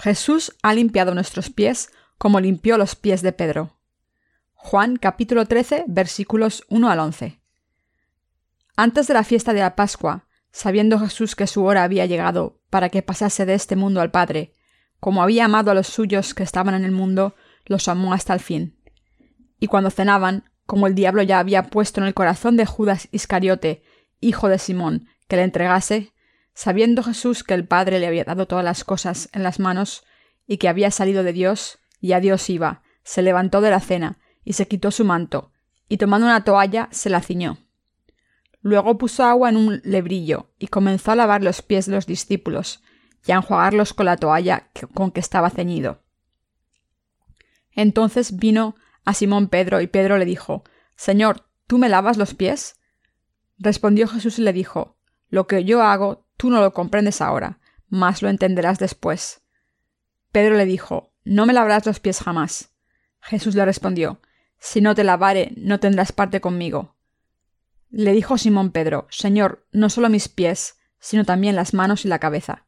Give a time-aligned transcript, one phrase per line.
[0.00, 3.76] Jesús ha limpiado nuestros pies como limpió los pies de Pedro.
[4.54, 7.40] Juan capítulo 13 versículos 1 al 11.
[8.76, 12.90] Antes de la fiesta de la Pascua, sabiendo Jesús que su hora había llegado para
[12.90, 14.54] que pasase de este mundo al Padre,
[15.00, 17.34] como había amado a los suyos que estaban en el mundo,
[17.66, 18.78] los amó hasta el fin.
[19.58, 23.82] Y cuando cenaban, como el diablo ya había puesto en el corazón de Judas Iscariote,
[24.20, 26.12] hijo de Simón, que le entregase,
[26.58, 30.02] sabiendo Jesús que el Padre le había dado todas las cosas en las manos,
[30.44, 34.18] y que había salido de Dios, y a Dios iba, se levantó de la cena,
[34.42, 35.52] y se quitó su manto,
[35.88, 37.58] y tomando una toalla se la ciñó.
[38.60, 42.82] Luego puso agua en un lebrillo, y comenzó a lavar los pies de los discípulos,
[43.24, 46.02] y a enjuagarlos con la toalla con que estaba ceñido.
[47.70, 48.74] Entonces vino
[49.04, 50.64] a Simón Pedro, y Pedro le dijo
[50.96, 52.80] Señor, ¿tú me lavas los pies?
[53.58, 57.58] Respondió Jesús y le dijo Lo que yo hago, tú no lo comprendes ahora,
[57.90, 59.42] mas lo entenderás después.
[60.32, 62.70] Pedro le dijo No me lavarás los pies jamás.
[63.20, 64.22] Jesús le respondió
[64.58, 66.96] si no te lavare, no tendrás parte conmigo.
[67.90, 72.18] Le dijo Simón Pedro, Señor, no solo mis pies, sino también las manos y la
[72.18, 72.66] cabeza.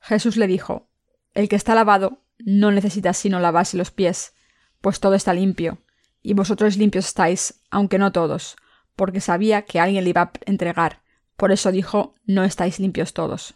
[0.00, 0.88] Jesús le dijo,
[1.34, 4.34] El que está lavado no necesita sino lavarse los pies,
[4.80, 5.78] pues todo está limpio,
[6.22, 8.56] y vosotros limpios estáis, aunque no todos,
[8.94, 11.02] porque sabía que alguien le iba a entregar,
[11.36, 13.54] por eso dijo, No estáis limpios todos.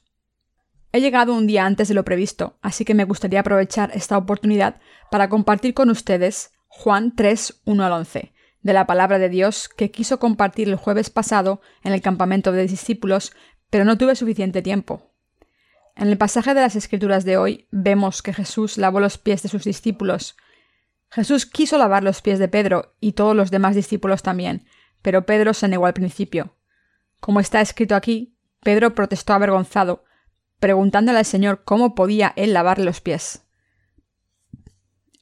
[0.92, 4.80] He llegado un día antes de lo previsto, así que me gustaría aprovechar esta oportunidad
[5.10, 9.90] para compartir con ustedes Juan 3, 1 al 11, de la palabra de Dios que
[9.90, 13.32] quiso compartir el jueves pasado en el campamento de discípulos,
[13.70, 15.10] pero no tuve suficiente tiempo.
[15.96, 19.48] En el pasaje de las Escrituras de hoy vemos que Jesús lavó los pies de
[19.48, 20.36] sus discípulos.
[21.10, 24.66] Jesús quiso lavar los pies de Pedro y todos los demás discípulos también,
[25.02, 26.56] pero Pedro se negó al principio.
[27.20, 30.04] Como está escrito aquí, Pedro protestó avergonzado,
[30.58, 33.44] preguntándole al Señor cómo podía él lavarle los pies.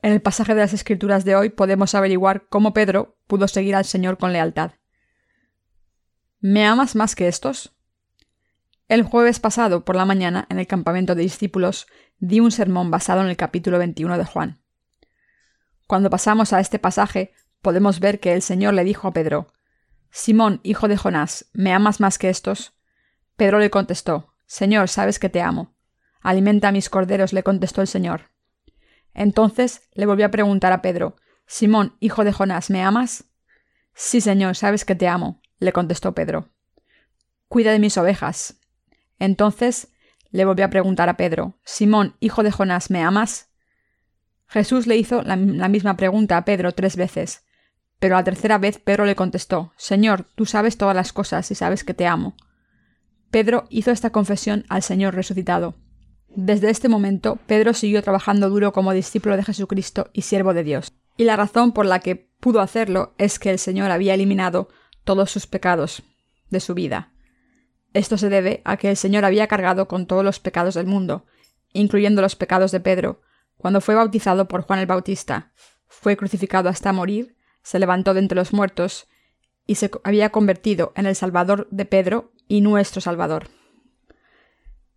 [0.01, 3.85] En el pasaje de las Escrituras de hoy podemos averiguar cómo Pedro pudo seguir al
[3.85, 4.73] Señor con lealtad.
[6.41, 7.75] ¿Me amas más que estos?
[8.87, 11.89] El jueves pasado por la mañana, en el campamento de discípulos,
[12.19, 14.63] di un sermón basado en el capítulo 21 de Juan.
[15.87, 19.53] Cuando pasamos a este pasaje, podemos ver que el Señor le dijo a Pedro,
[20.11, 22.75] Simón, hijo de Jonás, ¿me amas más que estos?
[23.37, 25.75] Pedro le contestó, Señor, sabes que te amo.
[26.21, 28.31] Alimenta a mis corderos, le contestó el Señor.
[29.15, 31.17] Entonces le volvió a preguntar a Pedro,
[31.47, 33.25] Simón, hijo de Jonás, ¿me amas?
[33.95, 36.51] Sí, Señor, sabes que te amo, le contestó Pedro.
[37.49, 38.61] Cuida de mis ovejas.
[39.19, 39.89] Entonces
[40.31, 43.51] le volvió a preguntar a Pedro, Simón, hijo de Jonás, ¿me amas?
[44.47, 47.45] Jesús le hizo la, la, misma pregunta a Pedro tres veces,
[47.99, 51.85] pero la tercera vez Pedro le contestó, Señor, tú sabes todas las cosas y sabes
[51.85, 52.37] que te amo.
[53.31, 55.75] Pedro hizo esta confesión al Señor resucitado.
[56.29, 60.93] Desde este momento, Pedro siguió trabajando duro como discípulo de Jesucristo y siervo de Dios.
[61.17, 64.69] Y la razón por la que pudo hacerlo es que el Señor había eliminado
[65.05, 66.03] todos sus pecados
[66.51, 67.13] de su vida.
[67.93, 71.27] Esto se debe a que el Señor había cargado con todos los pecados del mundo,
[71.73, 73.21] incluyendo los pecados de Pedro,
[73.57, 75.53] cuando fue bautizado por Juan el Bautista.
[75.87, 77.37] Fue crucificado hasta morir,
[77.69, 79.09] se levantó de entre los muertos
[79.67, 83.49] y se había convertido en el Salvador de Pedro y nuestro Salvador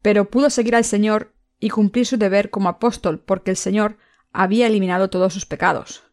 [0.02, 3.98] pero pudo seguir al Señor y cumplir su deber como apóstol porque el Señor
[4.34, 6.04] había eliminado todos sus pecados.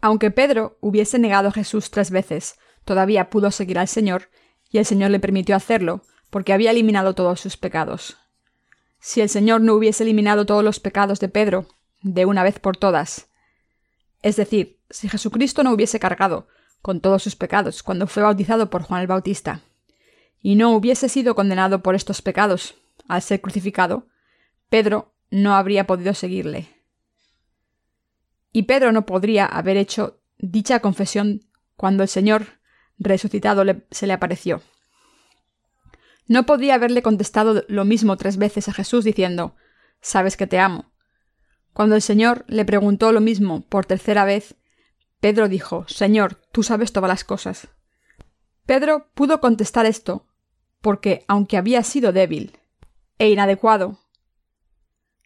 [0.00, 4.30] Aunque Pedro hubiese negado a Jesús tres veces, todavía pudo seguir al Señor
[4.70, 8.16] y el Señor le permitió hacerlo porque había eliminado todos sus pecados.
[8.98, 11.66] Si el Señor no hubiese eliminado todos los pecados de Pedro,
[12.02, 13.28] de una vez por todas,
[14.22, 16.48] es decir, si Jesucristo no hubiese cargado
[16.82, 19.62] con todos sus pecados cuando fue bautizado por Juan el Bautista,
[20.40, 22.76] y no hubiese sido condenado por estos pecados
[23.08, 24.06] al ser crucificado,
[24.68, 26.68] Pedro no habría podido seguirle.
[28.52, 31.42] Y Pedro no podría haber hecho dicha confesión
[31.76, 32.60] cuando el Señor
[32.98, 34.62] resucitado se le apareció.
[36.28, 39.54] No podría haberle contestado lo mismo tres veces a Jesús diciendo,
[40.00, 40.92] Sabes que te amo.
[41.72, 44.56] Cuando el Señor le preguntó lo mismo por tercera vez,
[45.20, 47.68] Pedro dijo, Señor, tú sabes todas las cosas.
[48.66, 50.26] Pedro pudo contestar esto
[50.80, 52.58] porque, aunque había sido débil,
[53.18, 53.98] e inadecuado.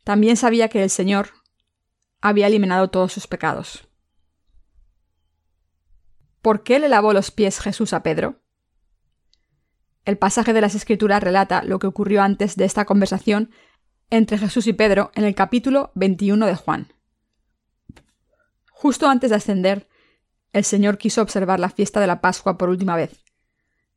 [0.05, 1.31] También sabía que el Señor
[2.21, 3.89] había eliminado todos sus pecados.
[6.43, 8.41] ¿Por qué le lavó los pies Jesús a Pedro?
[10.05, 13.51] El pasaje de las Escrituras relata lo que ocurrió antes de esta conversación
[14.09, 16.93] entre Jesús y Pedro en el capítulo 21 de Juan.
[18.81, 19.91] Justo antes de ascender,
[20.55, 23.23] el Señor quiso observar la fiesta de la Pascua por última vez.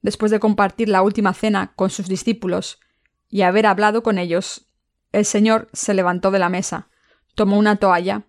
[0.02, 2.82] Después de compartir la última cena con sus discípulos
[3.30, 4.68] y haber hablado con ellos,
[5.14, 6.90] el Señor se levantó de la mesa,
[7.34, 8.24] Tomó una toalla,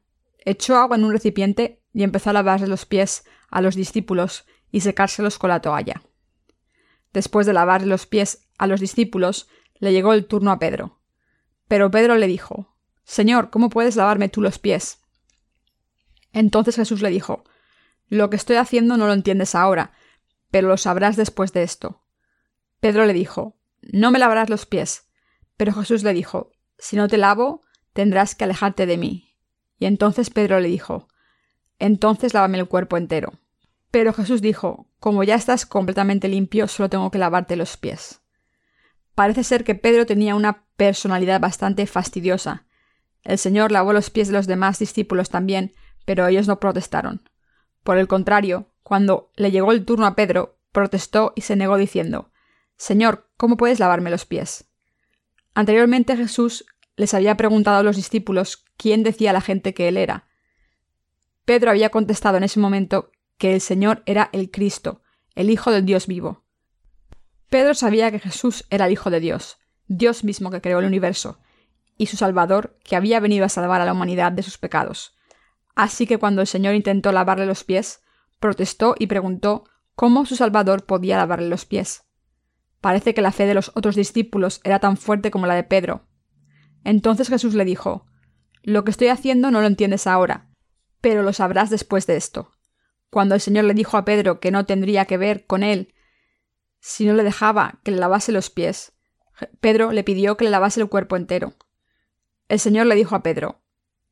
[0.44, 4.82] echó agua en un recipiente y empezó a lavarse los pies a los discípulos y
[4.82, 6.02] secárselos con la toalla.
[7.12, 9.48] Después de lavarle los pies a los discípulos,
[9.80, 11.00] le llegó el turno a Pedro.
[11.66, 15.03] Pero Pedro le dijo, Señor, ¿cómo puedes lavarme tú los pies?
[16.34, 17.44] Entonces Jesús le dijo,
[18.08, 19.92] Lo que estoy haciendo no lo entiendes ahora,
[20.50, 22.02] pero lo sabrás después de esto.
[22.80, 25.08] Pedro le dijo, No me lavarás los pies.
[25.56, 29.36] Pero Jesús le dijo, Si no te lavo, tendrás que alejarte de mí.
[29.78, 31.08] Y entonces Pedro le dijo,
[31.78, 33.32] Entonces lávame el cuerpo entero.
[33.92, 38.20] Pero Jesús dijo, Como ya estás completamente limpio, solo tengo que lavarte los pies.
[39.14, 42.66] Parece ser que Pedro tenía una personalidad bastante fastidiosa.
[43.22, 45.72] El Señor lavó los pies de los demás discípulos también,
[46.04, 47.28] pero ellos no protestaron.
[47.82, 52.30] Por el contrario, cuando le llegó el turno a Pedro, protestó y se negó diciendo
[52.76, 54.68] Señor, ¿cómo puedes lavarme los pies?
[55.54, 56.66] Anteriormente Jesús
[56.96, 60.26] les había preguntado a los discípulos quién decía la gente que él era.
[61.44, 65.02] Pedro había contestado en ese momento que el Señor era el Cristo,
[65.34, 66.44] el Hijo del Dios vivo.
[67.48, 71.38] Pedro sabía que Jesús era el Hijo de Dios, Dios mismo que creó el universo,
[71.96, 75.14] y su Salvador que había venido a salvar a la humanidad de sus pecados.
[75.74, 78.02] Así que cuando el Señor intentó lavarle los pies,
[78.38, 82.04] protestó y preguntó cómo su Salvador podía lavarle los pies.
[82.80, 86.06] Parece que la fe de los otros discípulos era tan fuerte como la de Pedro.
[86.84, 88.06] Entonces Jesús le dijo
[88.62, 90.50] Lo que estoy haciendo no lo entiendes ahora,
[91.00, 92.50] pero lo sabrás después de esto.
[93.10, 95.94] Cuando el Señor le dijo a Pedro que no tendría que ver con él
[96.80, 98.92] si no le dejaba que le lavase los pies,
[99.60, 101.54] Pedro le pidió que le lavase el cuerpo entero.
[102.48, 103.63] El Señor le dijo a Pedro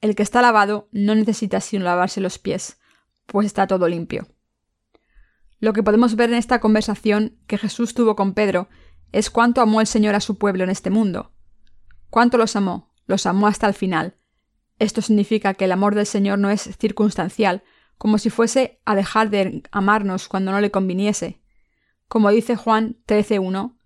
[0.02, 2.78] el que está lavado no necesita sino lavarse los pies,
[3.24, 4.26] pues está todo limpio.
[5.60, 8.68] Lo que podemos ver en esta conversación que Jesús tuvo con Pedro
[9.12, 11.32] es cuánto amó el Señor a su pueblo en este mundo.
[12.10, 12.92] ¿Cuánto los amó?
[13.06, 14.16] Los amó hasta el final.
[14.78, 17.62] Esto significa que el amor del Señor no es circunstancial,
[17.96, 21.40] como si fuese a dejar de amarnos cuando no le conviniese.
[22.08, 23.76] Como dice Juan 13.1,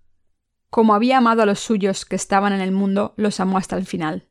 [0.71, 3.85] como había amado a los suyos que estaban en el mundo, los amó hasta el
[3.85, 4.29] final.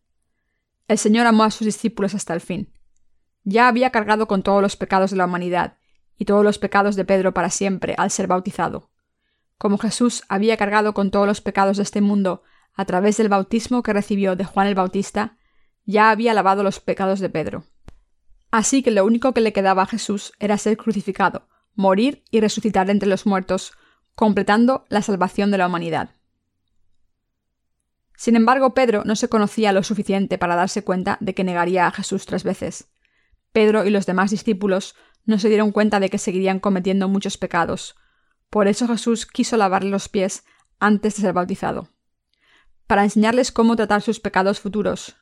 [0.87, 2.73] El Señor amó a sus discípulos hasta el fin.
[3.43, 5.77] Ya había cargado con todos los pecados de la humanidad,
[6.17, 8.89] y todos los pecados de Pedro para siempre al ser bautizado.
[9.57, 12.43] Como Jesús había cargado con todos los pecados de este mundo
[12.73, 15.37] a través del bautismo que recibió de Juan el Bautista,
[15.85, 17.63] ya había lavado los pecados de Pedro.
[18.51, 22.89] Así que lo único que le quedaba a Jesús era ser crucificado, morir y resucitar
[22.89, 23.73] entre los muertos,
[24.13, 26.14] completando la salvación de la humanidad.
[28.17, 31.91] Sin embargo, Pedro no se conocía lo suficiente para darse cuenta de que negaría a
[31.91, 32.89] Jesús tres veces.
[33.51, 34.95] Pedro y los demás discípulos
[35.25, 37.95] no se dieron cuenta de que seguirían cometiendo muchos pecados.
[38.50, 40.44] Por eso Jesús quiso lavarle los pies
[40.79, 41.89] antes de ser bautizado,
[42.88, 45.15] para enseñarles cómo tratar sus pecados futuros.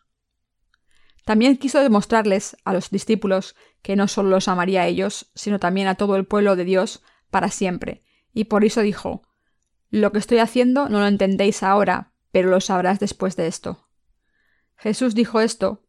[1.26, 5.88] También quiso demostrarles a los discípulos que no solo los amaría a ellos, sino también
[5.88, 8.04] a todo el pueblo de Dios para siempre,
[8.34, 9.24] y por eso dijo
[9.90, 13.88] Lo que estoy haciendo no lo entendéis ahora, pero lo sabrás después de esto.
[14.76, 15.86] Jesús dijo esto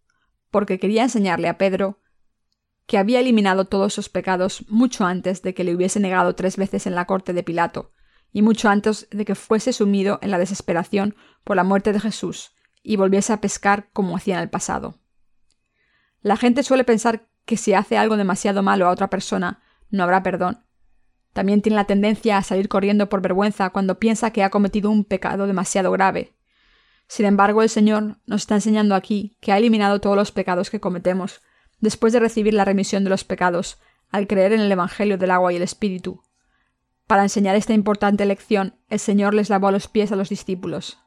[0.51, 2.01] porque quería enseñarle a Pedro
[2.87, 6.87] que había eliminado todos sus pecados mucho antes de que le hubiese negado tres veces
[6.87, 7.93] en la corte de Pilato,
[8.31, 12.53] y mucho antes de que fuese sumido en la desesperación por la muerte de Jesús
[12.83, 15.01] y volviese a pescar como hacía en el pasado.
[16.21, 20.23] La gente suele pensar que si hace algo demasiado malo a otra persona, no habrá
[20.23, 20.63] perdón,
[21.35, 25.05] también tiene la tendencia a salir corriendo por vergüenza cuando piensa que ha cometido un
[25.05, 26.33] pecado demasiado grave.
[27.09, 30.81] Sin embargo, el Señor nos está enseñando aquí que ha eliminado todos los pecados que
[30.81, 31.43] cometemos,
[31.81, 33.79] después de recibir la remisión de los pecados,
[34.11, 36.23] al creer en el Evangelio del agua y el Espíritu.
[37.09, 40.99] Para enseñar esta importante lección, el Señor les lavó los pies a los discípulos.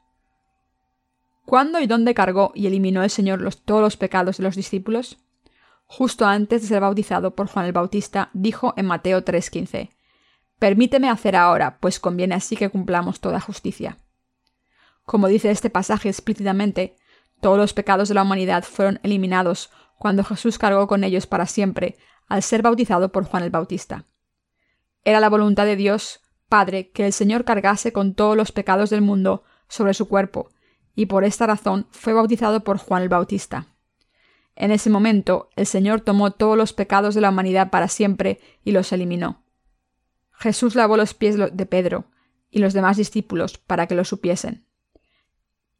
[1.46, 5.18] ¿Cuándo y dónde cargó y eliminó el Señor todos los pecados de los discípulos?
[5.86, 9.88] Justo antes de ser bautizado por Juan el Bautista, dijo en Mateo 3:15,
[10.58, 13.98] Permíteme hacer ahora, pues conviene así que cumplamos toda justicia.
[15.04, 16.96] Como dice este pasaje explícitamente,
[17.40, 21.96] todos los pecados de la humanidad fueron eliminados cuando Jesús cargó con ellos para siempre
[22.28, 24.04] al ser bautizado por Juan el Bautista.
[25.04, 29.00] Era la voluntad de Dios, Padre, que el Señor cargase con todos los pecados del
[29.00, 30.50] mundo sobre su cuerpo,
[30.94, 33.68] y por esta razón fue bautizado por Juan el Bautista.
[34.56, 38.72] En ese momento, el Señor tomó todos los pecados de la humanidad para siempre y
[38.72, 39.44] los eliminó.
[40.38, 42.06] Jesús lavó los pies de Pedro
[42.50, 44.66] y los demás discípulos para que lo supiesen.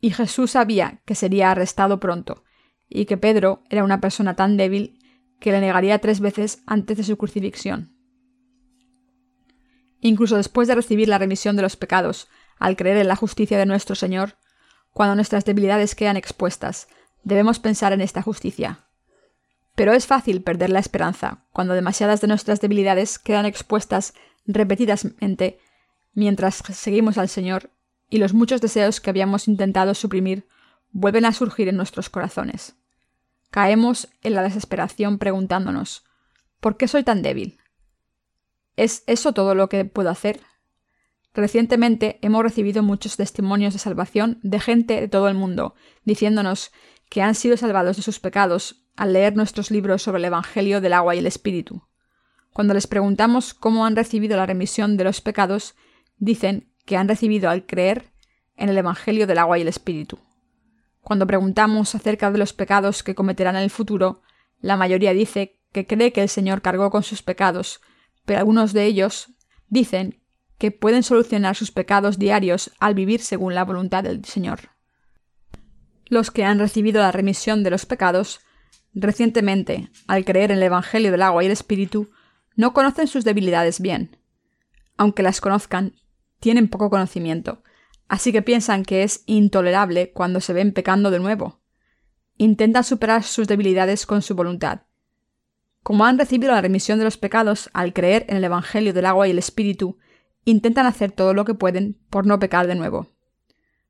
[0.00, 2.44] Y Jesús sabía que sería arrestado pronto,
[2.88, 4.98] y que Pedro era una persona tan débil
[5.40, 7.94] que le negaría tres veces antes de su crucifixión.
[10.00, 13.66] Incluso después de recibir la remisión de los pecados, al creer en la justicia de
[13.66, 14.36] nuestro Señor,
[14.92, 16.88] cuando nuestras debilidades quedan expuestas,
[17.22, 18.87] debemos pensar en esta justicia.
[19.78, 24.12] Pero es fácil perder la esperanza cuando demasiadas de nuestras debilidades quedan expuestas
[24.44, 25.60] repetidamente
[26.14, 27.70] mientras seguimos al Señor
[28.10, 30.48] y los muchos deseos que habíamos intentado suprimir
[30.90, 32.74] vuelven a surgir en nuestros corazones.
[33.52, 36.04] Caemos en la desesperación preguntándonos
[36.58, 37.60] ¿Por qué soy tan débil?
[38.74, 40.40] ¿Es eso todo lo que puedo hacer?
[41.34, 46.72] Recientemente hemos recibido muchos testimonios de salvación de gente de todo el mundo, diciéndonos
[47.08, 50.92] que han sido salvados de sus pecados al leer nuestros libros sobre el Evangelio del
[50.92, 51.82] agua y el Espíritu.
[52.52, 55.76] Cuando les preguntamos cómo han recibido la remisión de los pecados,
[56.16, 58.10] dicen que han recibido al creer
[58.56, 60.18] en el Evangelio del agua y el Espíritu.
[61.00, 64.20] Cuando preguntamos acerca de los pecados que cometerán en el futuro,
[64.60, 67.80] la mayoría dice que cree que el Señor cargó con sus pecados,
[68.24, 69.28] pero algunos de ellos
[69.68, 70.20] dicen
[70.58, 74.70] que pueden solucionar sus pecados diarios al vivir según la voluntad del Señor.
[76.06, 78.40] Los que han recibido la remisión de los pecados
[78.94, 82.10] recientemente, al creer en el Evangelio del agua y el Espíritu,
[82.56, 84.16] no conocen sus debilidades bien.
[84.96, 85.94] Aunque las conozcan,
[86.40, 87.62] tienen poco conocimiento,
[88.08, 91.60] así que piensan que es intolerable cuando se ven pecando de nuevo.
[92.36, 94.82] Intentan superar sus debilidades con su voluntad.
[95.82, 99.28] Como han recibido la remisión de los pecados al creer en el Evangelio del agua
[99.28, 99.98] y el Espíritu,
[100.44, 103.08] intentan hacer todo lo que pueden por no pecar de nuevo.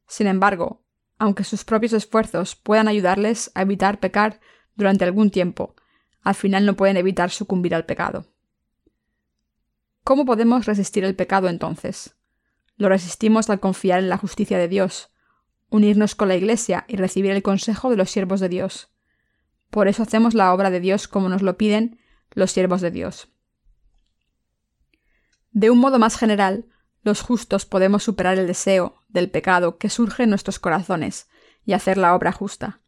[0.06, 0.82] Sin embargo,
[1.18, 4.40] aunque sus propios esfuerzos puedan ayudarles a evitar pecar
[4.78, 5.74] durante algún tiempo,
[6.22, 8.26] al final no pueden evitar sucumbir al pecado.
[10.04, 12.16] ¿Cómo podemos resistir el pecado entonces?
[12.76, 15.10] Lo resistimos al confiar en la justicia de Dios,
[15.68, 18.90] unirnos con la Iglesia y recibir el consejo de los siervos de Dios.
[19.68, 21.98] Por eso hacemos la obra de Dios como nos lo piden
[22.30, 23.28] los siervos de Dios.
[25.50, 26.66] De un modo más general,
[27.02, 31.28] los justos podemos superar el deseo del pecado que surge en nuestros corazones
[31.64, 32.80] y hacer la obra justa.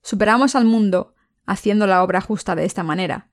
[0.00, 1.13] Superamos al mundo
[1.46, 3.28] haciendo la obra justa de esta manera,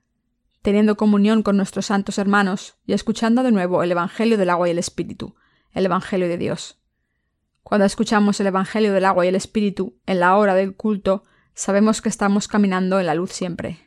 [0.61, 4.71] teniendo comunión con nuestros santos hermanos y escuchando de nuevo el Evangelio del agua y
[4.71, 5.35] el Espíritu,
[5.71, 6.79] el Evangelio de Dios.
[7.63, 12.01] Cuando escuchamos el Evangelio del agua y el Espíritu en la hora del culto, sabemos
[12.01, 13.79] que estamos caminando en la luz siempre.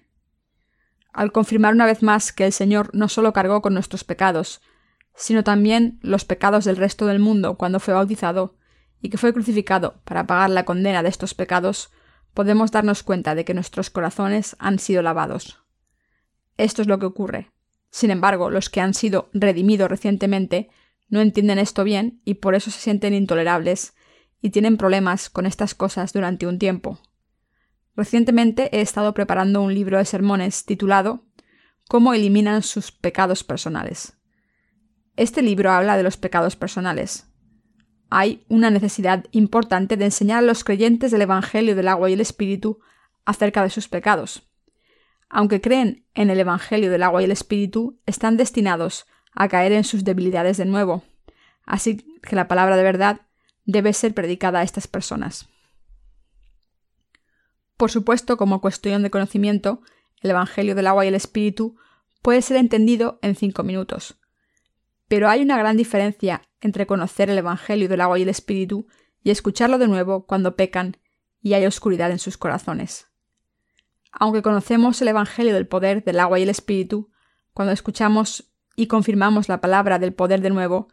[1.12, 4.60] Al confirmar una vez más que el Señor no solo cargó con nuestros pecados,
[5.14, 8.56] sino también los pecados del resto del mundo cuando fue bautizado,
[9.00, 11.90] y que fue crucificado para pagar la condena de estos pecados,
[12.34, 15.60] podemos darnos cuenta de que nuestros corazones han sido lavados.
[16.56, 17.50] Esto es lo que ocurre.
[17.90, 20.68] Sin embargo, los que han sido redimidos recientemente
[21.08, 23.94] no entienden esto bien y por eso se sienten intolerables
[24.40, 26.98] y tienen problemas con estas cosas durante un tiempo.
[27.96, 31.24] Recientemente he estado preparando un libro de sermones titulado
[31.88, 34.14] Cómo eliminan sus pecados personales.
[35.16, 37.28] Este libro habla de los pecados personales,
[38.10, 42.20] hay una necesidad importante de enseñar a los creyentes del Evangelio del agua y el
[42.20, 42.80] Espíritu
[43.24, 44.48] acerca de sus pecados.
[45.28, 49.84] Aunque creen en el Evangelio del agua y el Espíritu, están destinados a caer en
[49.84, 51.02] sus debilidades de nuevo.
[51.64, 53.22] Así que la palabra de verdad
[53.64, 55.48] debe ser predicada a estas personas.
[57.76, 59.82] Por supuesto, como cuestión de conocimiento,
[60.20, 61.76] el Evangelio del agua y el Espíritu
[62.22, 64.16] puede ser entendido en cinco minutos.
[65.14, 68.88] Pero hay una gran diferencia entre conocer el Evangelio del agua y el Espíritu
[69.22, 70.96] y escucharlo de nuevo cuando pecan
[71.40, 73.06] y hay oscuridad en sus corazones.
[74.10, 77.12] Aunque conocemos el Evangelio del poder del agua y el Espíritu,
[77.52, 80.88] cuando escuchamos y confirmamos la palabra del poder de nuevo,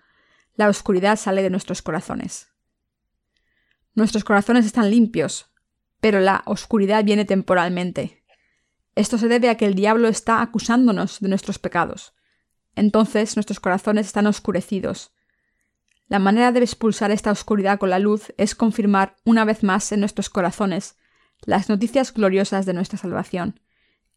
[0.53, 2.49] la oscuridad sale de nuestros corazones.
[3.95, 5.51] Nuestros corazones están limpios,
[5.99, 8.23] pero la oscuridad viene temporalmente.
[8.93, 12.13] Esto se debe a que el diablo está acusándonos de nuestros pecados.
[12.75, 15.11] Entonces nuestros corazones están oscurecidos,
[16.11, 20.01] la manera de expulsar esta oscuridad con la luz es confirmar una vez más en
[20.01, 20.97] nuestros corazones
[21.45, 23.61] las noticias gloriosas de nuestra salvación,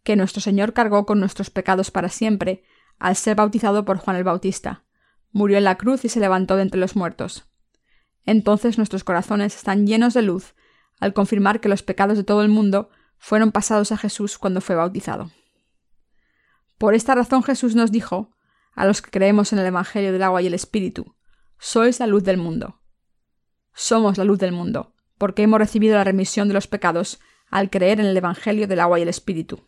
[0.02, 2.64] que nuestro Señor cargó con nuestros pecados para siempre
[2.98, 4.82] al ser bautizado por Juan el Bautista,
[5.30, 7.44] murió en la cruz y se levantó de entre los muertos.
[8.24, 10.56] Entonces nuestros corazones están llenos de luz
[10.98, 14.74] al confirmar que los pecados de todo el mundo fueron pasados a Jesús cuando fue
[14.74, 15.30] bautizado.
[16.76, 18.33] Por esta razón Jesús nos dijo,
[18.74, 21.14] a los que creemos en el Evangelio del agua y el Espíritu,
[21.58, 22.80] sois la luz del mundo.
[23.72, 28.00] Somos la luz del mundo, porque hemos recibido la remisión de los pecados al creer
[28.00, 29.66] en el Evangelio del agua y el Espíritu.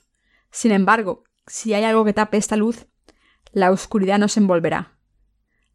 [0.50, 2.86] Sin embargo, si hay algo que tape esta luz,
[3.52, 4.98] la oscuridad nos envolverá.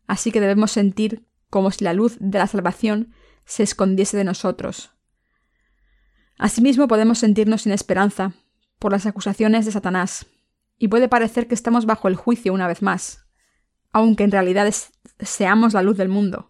[0.08, 3.14] Así que debemos sentir como si la luz de la salvación
[3.46, 4.92] se escondiese de nosotros.
[6.38, 8.34] Asimismo podemos sentirnos sin esperanza
[8.80, 10.26] por las acusaciones de Satanás,
[10.78, 13.21] y puede parecer que estamos bajo el juicio una vez más
[13.92, 14.74] aunque en realidad
[15.20, 16.50] seamos la luz del mundo.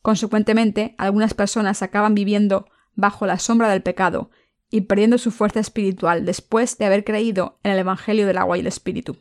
[0.00, 4.30] Consecuentemente, algunas personas acaban viviendo bajo la sombra del pecado
[4.70, 8.60] y perdiendo su fuerza espiritual después de haber creído en el Evangelio del agua y
[8.60, 9.18] el Espíritu.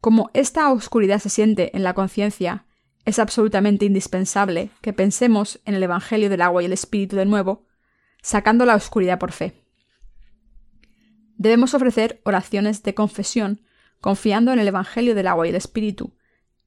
[0.00, 2.66] Como esta oscuridad se siente en la conciencia,
[3.04, 7.66] es absolutamente indispensable que pensemos en el Evangelio del agua y el Espíritu de nuevo,
[8.22, 9.54] sacando la oscuridad por fe.
[11.36, 13.62] Debemos ofrecer oraciones de confesión
[14.04, 16.14] confiando en el Evangelio del agua y el Espíritu,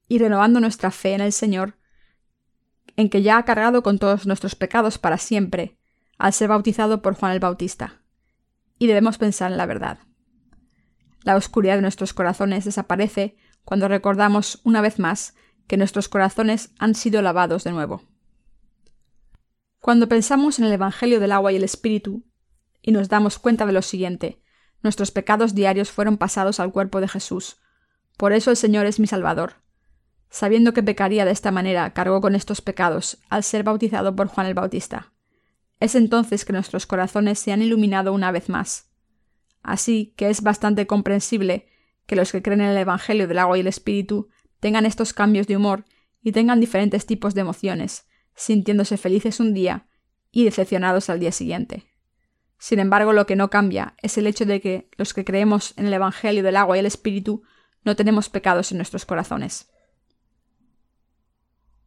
[0.08, 1.78] y renovando nuestra fe en el Señor,
[2.96, 5.78] en que ya ha cargado con todos nuestros pecados para siempre,
[6.18, 8.02] al ser bautizado por Juan el Bautista.
[8.76, 10.00] Y debemos pensar en la verdad.
[11.22, 15.36] La oscuridad de nuestros corazones desaparece cuando recordamos una vez más
[15.68, 18.02] que nuestros corazones han sido lavados de nuevo.
[19.78, 22.24] Cuando pensamos en el Evangelio del agua y el Espíritu,
[22.82, 24.42] y nos damos cuenta de lo siguiente,
[24.82, 27.56] nuestros pecados diarios fueron pasados al cuerpo de Jesús.
[28.16, 29.54] Por eso el Señor es mi Salvador.
[30.30, 34.46] Sabiendo que pecaría de esta manera, cargó con estos pecados al ser bautizado por Juan
[34.46, 35.12] el Bautista.
[35.80, 38.90] Es entonces que nuestros corazones se han iluminado una vez más.
[39.62, 41.68] Así que es bastante comprensible
[42.06, 44.28] que los que creen en el Evangelio del agua y el Espíritu
[44.60, 45.84] tengan estos cambios de humor
[46.22, 49.88] y tengan diferentes tipos de emociones, sintiéndose felices un día
[50.30, 51.86] y decepcionados al día siguiente.
[52.58, 55.86] Sin embargo, lo que no cambia es el hecho de que los que creemos en
[55.86, 57.42] el Evangelio del agua y el Espíritu
[57.84, 59.70] no tenemos pecados en nuestros corazones.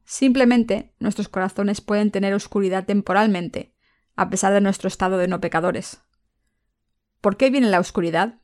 [0.06, 3.76] Simplemente nuestros corazones pueden tener oscuridad temporalmente,
[4.16, 6.02] a pesar de nuestro estado de no pecadores.
[7.20, 8.42] ¿Por qué viene la oscuridad?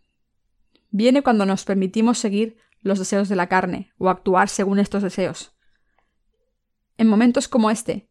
[0.91, 5.57] Viene cuando nos permitimos seguir los deseos de la carne o actuar según estos deseos.
[6.98, 8.10] En momentos como este,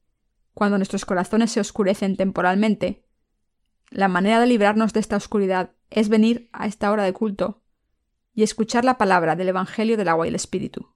[0.54, 3.05] cuando nuestros corazones se oscurecen temporalmente,
[3.90, 7.62] la manera de librarnos de esta oscuridad es venir a esta hora de culto
[8.34, 10.94] y escuchar la palabra del Evangelio del agua y el Espíritu.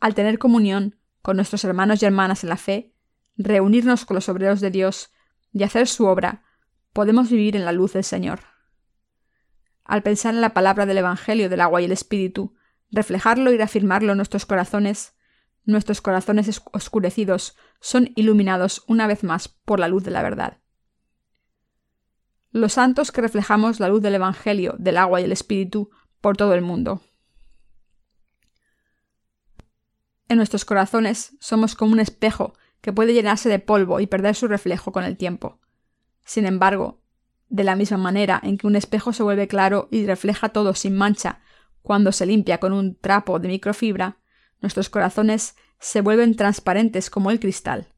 [0.00, 2.94] Al tener comunión con nuestros hermanos y hermanas en la fe,
[3.36, 5.10] reunirnos con los obreros de Dios
[5.52, 6.44] y hacer su obra,
[6.92, 8.40] podemos vivir en la luz del Señor.
[9.84, 12.54] Al pensar en la palabra del Evangelio del agua y el Espíritu,
[12.90, 15.14] reflejarlo y reafirmarlo en nuestros corazones,
[15.64, 20.58] nuestros corazones oscurecidos son iluminados una vez más por la luz de la verdad.
[22.56, 25.90] Los santos que reflejamos la luz del Evangelio del agua y el Espíritu
[26.22, 27.02] por todo el mundo.
[30.30, 34.48] En nuestros corazones somos como un espejo que puede llenarse de polvo y perder su
[34.48, 35.60] reflejo con el tiempo.
[36.24, 37.02] Sin embargo,
[37.50, 40.96] de la misma manera en que un espejo se vuelve claro y refleja todo sin
[40.96, 41.42] mancha
[41.82, 44.16] cuando se limpia con un trapo de microfibra,
[44.62, 47.92] nuestros corazones se vuelven transparentes como el cristal.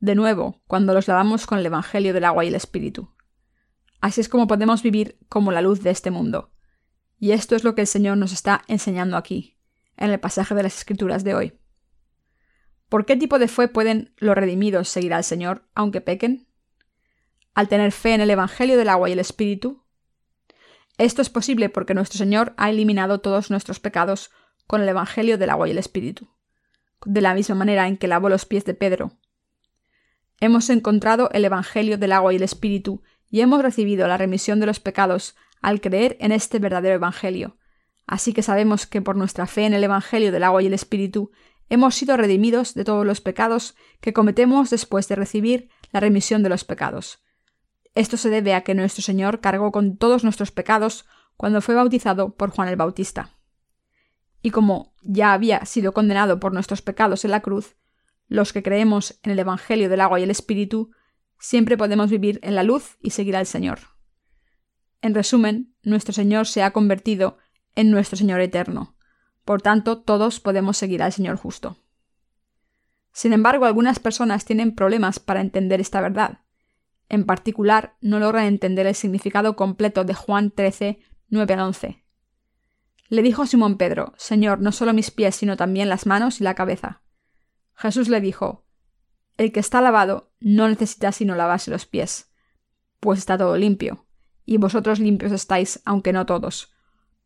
[0.00, 3.14] De nuevo, cuando los lavamos con el Evangelio del agua y el Espíritu.
[4.00, 6.52] Así es como podemos vivir como la luz de este mundo.
[7.18, 9.58] Y esto es lo que el Señor nos está enseñando aquí,
[9.96, 11.58] en el pasaje de las Escrituras de hoy.
[12.88, 16.48] ¿Por qué tipo de fe pueden los redimidos seguir al Señor aunque pequen?
[17.58, 19.82] al tener fe en el Evangelio del agua y el Espíritu?
[20.96, 24.30] Esto es posible porque nuestro Señor ha eliminado todos nuestros pecados
[24.68, 26.28] con el Evangelio del agua y el Espíritu,
[27.04, 29.10] de la misma manera en que lavó los pies de Pedro.
[30.38, 34.66] Hemos encontrado el Evangelio del agua y el Espíritu y hemos recibido la remisión de
[34.66, 37.56] los pecados al creer en este verdadero Evangelio.
[38.06, 41.30] Así que sabemos que por nuestra fe en el Evangelio del agua y el Espíritu
[41.68, 46.48] hemos sido redimidos de todos los pecados que cometemos después de recibir la remisión de
[46.48, 47.22] los pecados.
[47.94, 52.34] Esto se debe a que nuestro Señor cargó con todos nuestros pecados cuando fue bautizado
[52.34, 53.36] por Juan el Bautista.
[54.40, 57.76] Y como ya había sido condenado por nuestros pecados en la cruz,
[58.28, 60.92] los que creemos en el Evangelio del agua y el Espíritu,
[61.38, 63.80] siempre podemos vivir en la luz y seguir al Señor.
[65.00, 67.38] En resumen, nuestro Señor se ha convertido
[67.74, 68.96] en nuestro Señor eterno.
[69.44, 71.78] Por tanto, todos podemos seguir al Señor justo.
[73.12, 76.40] Sin embargo, algunas personas tienen problemas para entender esta verdad
[77.08, 80.98] en particular, no logran entender el significado completo de Juan 13,
[81.28, 82.04] 9 al 11.
[83.08, 86.44] Le dijo a Simón Pedro, Señor, no solo mis pies, sino también las manos y
[86.44, 87.02] la cabeza.
[87.74, 88.66] Jesús le dijo,
[89.38, 92.30] El que está lavado no necesita sino lavarse los pies,
[93.00, 94.06] pues está todo limpio,
[94.44, 96.74] y vosotros limpios estáis, aunque no todos,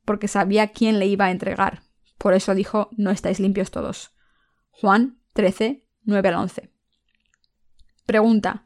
[0.04, 1.82] porque sabía quién le iba a entregar.
[2.18, 4.14] Por eso dijo, no estáis limpios todos.
[4.70, 6.70] Juan 13, 9 al 11.
[8.06, 8.64] Pregunta,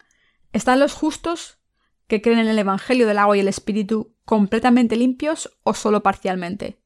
[0.56, 1.58] ¿Están los justos
[2.06, 6.80] que creen en el Evangelio del agua y el Espíritu completamente limpios o solo parcialmente?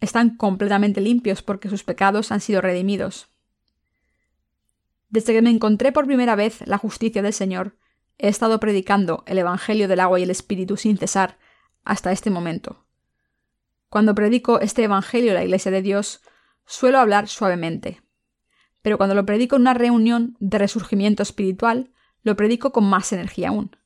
[0.00, 3.32] Están completamente limpios porque sus pecados han sido redimidos.
[5.18, 7.76] Desde que me encontré por primera vez la justicia del Señor,
[8.18, 11.40] he estado predicando el Evangelio del agua y el Espíritu sin cesar
[11.82, 12.86] hasta este momento.
[13.88, 16.22] Cuando predico este Evangelio en la Iglesia de Dios,
[16.66, 18.00] suelo hablar suavemente.
[18.80, 21.90] Pero cuando lo predico en una reunión de resurgimiento espiritual,
[22.22, 23.76] lo predico con más energía aún.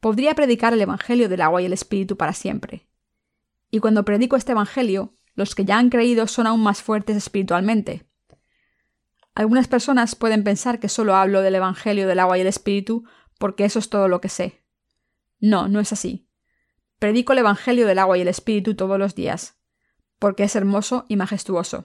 [0.00, 2.86] Podría predicar el Evangelio del agua y el Espíritu para siempre.
[3.70, 8.06] Y cuando predico este Evangelio, los que ya han creído son aún más fuertes espiritualmente.
[9.36, 13.04] Algunas personas pueden pensar que solo hablo del Evangelio del agua y el Espíritu
[13.38, 14.64] porque eso es todo lo que sé.
[15.40, 16.26] No, no es así.
[16.98, 19.60] Predico el Evangelio del agua y el Espíritu todos los días,
[20.18, 21.84] porque es hermoso y majestuoso.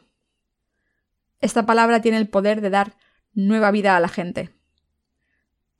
[1.41, 2.95] Esta palabra tiene el poder de dar
[3.33, 4.55] nueva vida a la gente.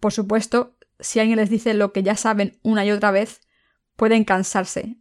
[0.02, 3.40] Por supuesto, si alguien les dice lo que ya saben una y otra vez,
[3.96, 4.98] pueden cansarse.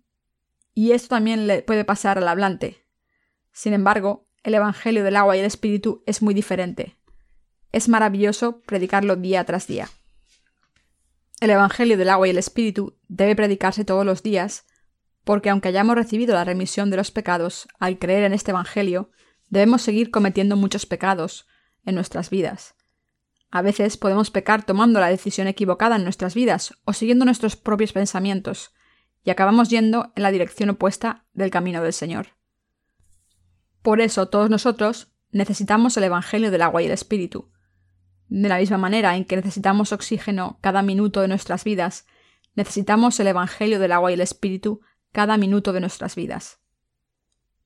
[0.72, 2.86] Y esto también le puede pasar al hablante.
[3.50, 6.96] Sin embargo, el Evangelio del agua y el Espíritu es muy diferente.
[7.72, 9.88] Es maravilloso predicarlo día tras día.
[11.40, 14.66] El Evangelio del agua y el Espíritu debe predicarse todos los días,
[15.24, 19.10] porque aunque hayamos recibido la remisión de los pecados al creer en este Evangelio,
[19.48, 21.46] debemos seguir cometiendo muchos pecados
[21.84, 22.74] en nuestras vidas.
[23.50, 27.92] A veces podemos pecar tomando la decisión equivocada en nuestras vidas o siguiendo nuestros propios
[27.92, 28.72] pensamientos,
[29.22, 32.39] y acabamos yendo en la dirección opuesta del camino del Señor.
[33.82, 37.50] Por eso todos nosotros necesitamos el Evangelio del agua y el Espíritu.
[38.28, 42.06] De la misma manera en que necesitamos oxígeno cada minuto de nuestras vidas,
[42.54, 44.80] necesitamos el Evangelio del agua y el Espíritu
[45.12, 46.60] cada minuto de nuestras vidas.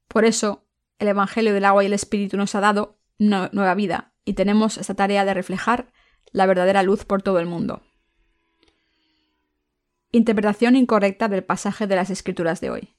[0.08, 0.66] Por eso,
[0.98, 4.94] el Evangelio del agua y el Espíritu nos ha dado nueva vida, y tenemos esta
[4.94, 5.92] tarea de reflejar
[6.32, 7.82] la verdadera luz por todo el mundo.
[10.12, 12.93] Interpretación incorrecta del pasaje de las Escrituras de hoy.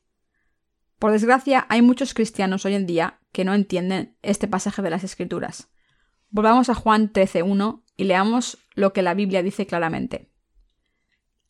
[1.00, 5.04] Por desgracia, hay muchos cristianos hoy en día que no entienden este pasaje de las
[5.04, 5.68] Escrituras.
[6.30, 10.30] Volvamos a Juan 13.1 y leamos lo que la Biblia dice claramente.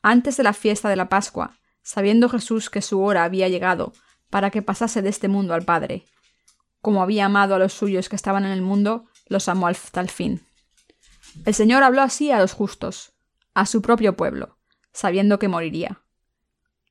[0.02, 3.94] Antes de la fiesta de la Pascua, sabiendo Jesús que su hora había llegado
[4.30, 6.06] para que pasase de este mundo al Padre,
[6.82, 10.10] como había amado a los suyos que estaban en el mundo, los amó hasta el
[10.10, 10.46] fin.
[11.46, 13.14] El Señor habló así a los justos,
[13.54, 14.58] a su propio pueblo,
[14.92, 16.05] sabiendo que moriría.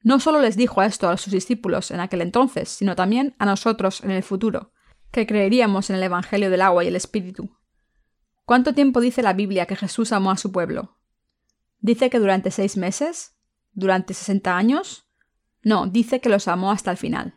[0.04, 4.04] No solo les dijo esto a sus discípulos en aquel entonces, sino también a nosotros
[4.04, 4.70] en el futuro,
[5.10, 7.50] que creeríamos en el Evangelio del agua y el Espíritu.
[8.44, 10.96] ¿Cuánto tiempo dice la Biblia que Jesús amó a su pueblo?
[11.80, 13.36] ¿Dice que durante seis meses?
[13.72, 15.08] ¿Durante sesenta años?
[15.64, 17.34] No, dice que los amó hasta el final.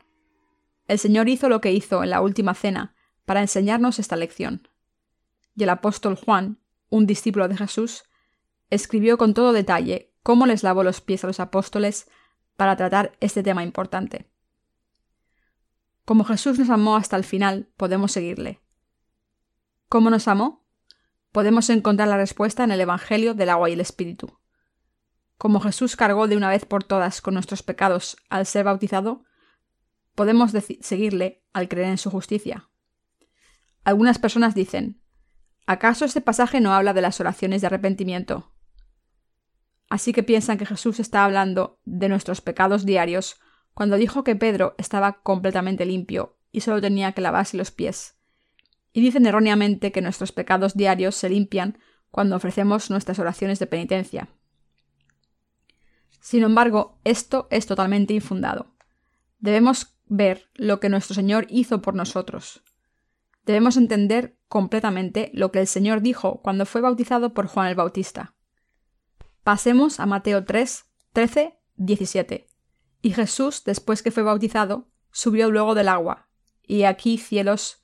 [0.88, 2.94] El Señor hizo lo que hizo en la última cena
[3.26, 4.68] para enseñarnos esta lección
[5.58, 8.04] y el apóstol Juan, un discípulo de Jesús,
[8.70, 12.08] escribió con todo detalle cómo les lavó los pies a los apóstoles
[12.58, 14.30] para tratar este tema importante.
[16.04, 18.62] Como Jesús nos amó hasta el final, podemos seguirle.
[19.88, 20.66] ¿Cómo nos amó?
[21.32, 24.40] Podemos encontrar la respuesta en el Evangelio del agua y el Espíritu.
[25.38, 29.24] Como Jesús cargó de una vez por todas con nuestros pecados al ser bautizado,
[30.16, 32.70] podemos seguirle al creer en su justicia.
[33.84, 35.00] Algunas personas dicen,
[35.68, 38.54] ¿Acaso este pasaje no habla de las oraciones de arrepentimiento?
[39.90, 43.40] Así que piensan que Jesús está hablando de nuestros pecados diarios
[43.74, 48.16] cuando dijo que Pedro estaba completamente limpio y solo tenía que lavarse los pies.
[48.92, 51.78] Y dicen erróneamente que nuestros pecados diarios se limpian
[52.10, 54.30] cuando ofrecemos nuestras oraciones de penitencia.
[56.20, 58.76] Sin embargo, esto es totalmente infundado.
[59.40, 62.64] Debemos ver lo que nuestro Señor hizo por nosotros
[63.48, 68.36] debemos entender completamente lo que el Señor dijo cuando fue bautizado por Juan el Bautista.
[69.48, 70.84] Pasemos a Mateo 3,
[71.14, 72.50] 13, 17.
[73.02, 76.28] Y Jesús, después que fue bautizado, subió luego del agua,
[76.64, 77.82] y aquí cielos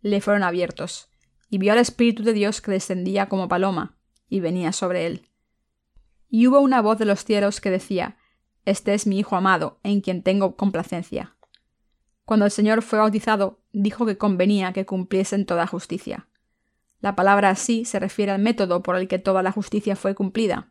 [0.00, 1.10] le fueron abiertos,
[1.50, 3.98] y vio al Espíritu de Dios que descendía como paloma,
[4.30, 5.28] y venía sobre él.
[6.30, 8.16] Y hubo una voz de los cielos que decía,
[8.64, 11.36] Este es mi Hijo amado, en quien tengo complacencia.
[12.24, 16.28] Cuando el Señor fue bautizado, dijo que convenía que cumpliesen toda justicia.
[17.00, 20.70] La palabra así se refiere al método por el que toda la justicia fue cumplida.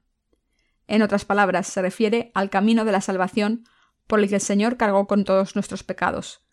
[0.88, 3.66] En otras palabras, se refiere al camino de la salvación
[4.08, 6.44] por el que el Señor cargó con todos nuestros pecados,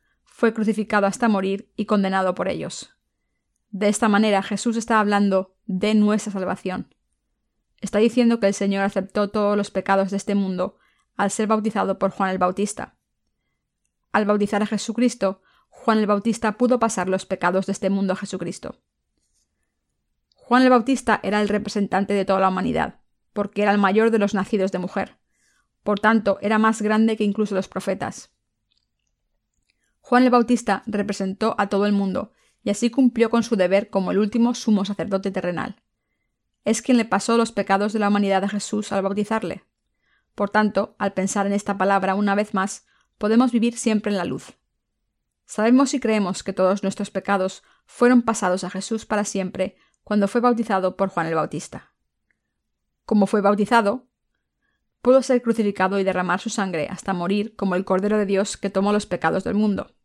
[0.40, 2.97] fue crucificado hasta morir y condenado por ellos.
[3.71, 6.95] De esta manera Jesús está hablando de nuestra salvación.
[7.81, 10.79] Está diciendo que el Señor aceptó todos los pecados de este mundo
[11.16, 12.97] al ser bautizado por Juan el Bautista.
[14.12, 18.16] Al bautizar a Jesucristo, Juan el Bautista pudo pasar los pecados de este mundo a
[18.16, 18.81] Jesucristo.
[20.35, 23.00] Juan el Bautista era el representante de toda la humanidad,
[23.33, 25.19] porque era el mayor de los nacidos de mujer.
[25.83, 28.31] Por tanto, era más grande que incluso los profetas.
[30.01, 34.11] Juan el Bautista representó a todo el mundo, y así cumplió con su deber como
[34.11, 35.83] el último sumo sacerdote terrenal.
[36.64, 39.64] Es quien le pasó los pecados de la humanidad a Jesús al bautizarle.
[40.35, 42.87] Por tanto, al pensar en esta palabra una vez más,
[43.19, 44.57] podemos vivir siempre en la luz.
[45.47, 50.40] Sabemos y creemos que todos nuestros pecados fueron pasados a Jesús para siempre cuando fue
[50.40, 51.89] bautizado por Juan el Bautista.
[53.11, 54.07] Como fue bautizado,
[55.03, 58.70] pudo ser crucificado y derramar su sangre hasta morir como el Cordero de Dios que
[58.70, 59.96] tomó los pecados del mundo,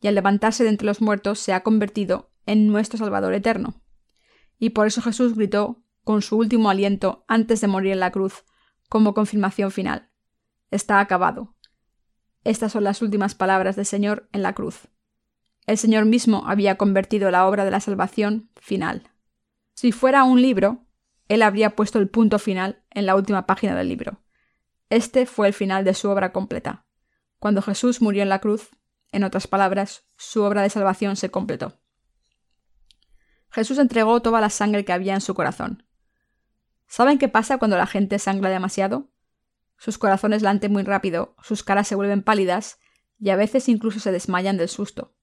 [0.00, 3.80] y al levantarse de entre los muertos se ha convertido en nuestro Salvador eterno.
[4.58, 8.44] Y por eso Jesús gritó con su último aliento antes de morir en la cruz,
[8.88, 10.10] como confirmación final.
[10.72, 11.54] Está acabado.
[12.42, 14.88] Estas son las últimas palabras del Señor en la cruz.
[15.68, 19.12] El Señor mismo había convertido la obra de la salvación final.
[19.74, 20.84] Si fuera un libro,
[21.28, 24.22] Él habría puesto el punto final en la última página del libro.
[24.90, 26.84] Este fue el final de su obra completa.
[27.38, 28.70] Cuando Jesús murió en la cruz,
[29.10, 31.80] en otras palabras, su obra de salvación se completó.
[33.50, 35.86] Jesús entregó toda la sangre que había en su corazón.
[36.86, 39.10] ¿Saben qué pasa cuando la gente sangra demasiado?
[39.76, 42.78] Sus corazones laten muy rápido, sus caras se vuelven pálidas
[43.18, 45.14] y a veces incluso se desmayan del susto.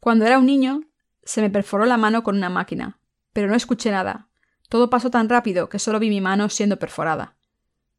[0.00, 0.82] Cuando era un niño,
[1.22, 3.00] se me perforó la mano con una máquina,
[3.32, 4.28] pero no escuché nada.
[4.74, 7.36] Todo pasó tan rápido que solo vi mi mano siendo perforada.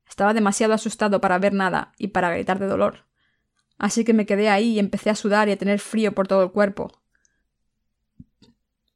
[0.09, 3.05] Estaba demasiado asustado para ver nada y para gritar de dolor.
[3.77, 6.43] Así que me quedé ahí y empecé a sudar y a tener frío por todo
[6.43, 6.91] el cuerpo.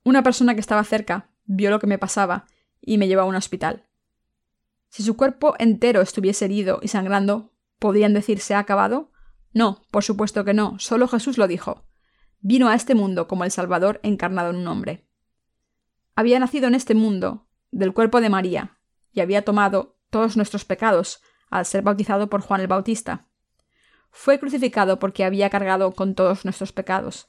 [0.04, 2.48] Una persona que estaba cerca vio lo que me pasaba
[2.82, 3.88] y me llevó a un hospital.
[4.90, 9.14] Si su cuerpo entero estuviese herido y sangrando, ¿podrían decir se ha acabado?
[9.54, 11.86] No, por supuesto que no, solo Jesús lo dijo.
[12.42, 15.08] Vino a este mundo como el Salvador encarnado en un hombre.
[16.14, 17.46] Había nacido en este mundo,
[17.80, 18.78] del cuerpo de María,
[19.12, 23.28] y había tomado todos nuestros pecados al ser bautizado por Juan el Bautista.
[24.12, 27.28] Fue crucificado porque había cargado con todos nuestros pecados,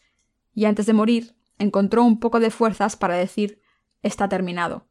[0.52, 3.62] y antes de morir encontró un poco de fuerzas para decir
[4.02, 4.88] está terminado.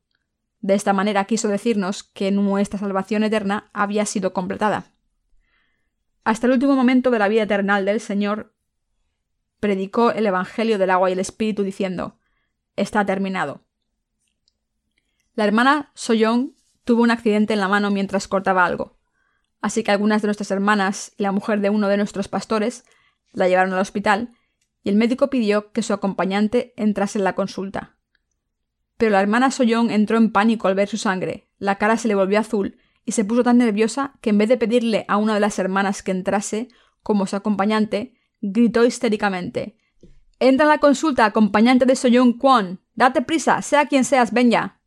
[0.61, 4.93] De esta manera quiso decirnos que nuestra salvación eterna había sido completada.
[6.23, 8.53] Hasta el último momento de la vida eterna del Señor
[9.59, 12.17] predicó el Evangelio del agua y el Espíritu diciendo
[12.75, 13.65] está terminado.
[15.39, 18.97] La hermana Soyong tuvo un accidente en la mano mientras cortaba algo.
[19.61, 22.83] Así que algunas de nuestras hermanas y la mujer de uno de nuestros pastores
[23.31, 24.33] la llevaron al hospital
[24.83, 27.95] y el médico pidió que su acompañante entrase en la consulta.
[28.97, 32.15] Pero la hermana Soyong entró en pánico al ver su sangre, la cara se le
[32.15, 35.39] volvió azul y se puso tan nerviosa que en vez de pedirle a una de
[35.39, 36.67] las hermanas que entrase
[37.01, 39.77] como su acompañante, gritó histéricamente
[40.37, 42.81] Entra en la consulta, acompañante de Soyong Kwon.
[42.93, 44.78] Date prisa, sea quien seas, ven ya.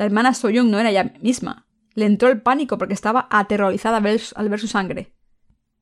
[0.00, 1.66] La hermana Soyoung no era ella misma.
[1.92, 5.14] Le entró el pánico porque estaba aterrorizada al ver su sangre.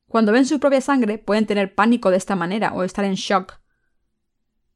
[0.09, 3.61] Cuando ven su propia sangre, pueden tener pánico de esta manera o estar en shock.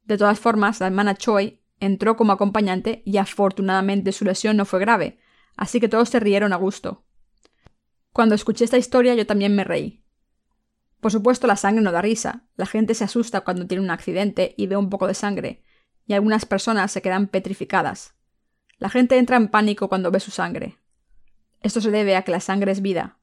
[0.05, 4.79] De todas formas, la hermana Choi entró como acompañante y afortunadamente su lesión no fue
[4.79, 5.19] grave,
[5.57, 7.03] así que todos se rieron a gusto.
[8.13, 10.05] Cuando escuché esta historia yo también me reí.
[11.01, 14.55] Por supuesto la sangre no da risa, la gente se asusta cuando tiene un accidente
[14.57, 15.65] y ve un poco de sangre,
[16.05, 18.15] y algunas personas se quedan petrificadas.
[18.83, 20.77] La gente entra en pánico cuando ve su sangre.
[21.61, 23.17] Esto se debe a que la sangre es vida.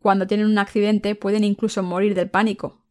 [0.00, 2.82] Cuando tienen un accidente pueden incluso morir del pánico.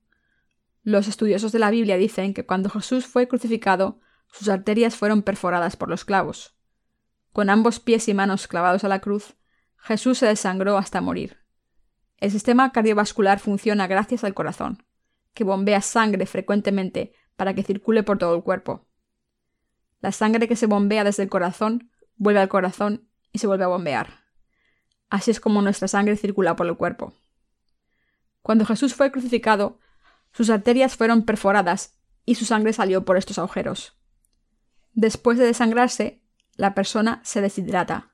[0.83, 3.99] Los estudiosos de la Biblia dicen que cuando Jesús fue crucificado,
[4.31, 6.55] sus arterias fueron perforadas por los clavos.
[7.33, 9.35] Con ambos pies y manos clavados a la cruz,
[9.75, 11.39] Jesús se desangró hasta morir.
[12.19, 14.85] El sistema cardiovascular funciona gracias al corazón,
[15.33, 18.87] que bombea sangre frecuentemente para que circule por todo el cuerpo.
[20.01, 23.67] La sangre que se bombea desde el corazón vuelve al corazón y se vuelve a
[23.67, 24.25] bombear.
[25.09, 27.13] Así es como nuestra sangre circula por el cuerpo.
[28.41, 29.79] Cuando Jesús fue crucificado,
[30.33, 33.97] sus arterias fueron perforadas y su sangre salió por estos agujeros.
[34.93, 36.21] Después de desangrarse,
[36.55, 38.11] la persona se deshidrata.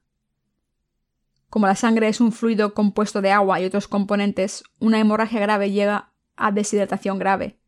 [1.50, 5.72] Como la sangre es un fluido compuesto de agua y otros componentes, una hemorragia grave
[5.72, 7.60] llega a deshidratación grave.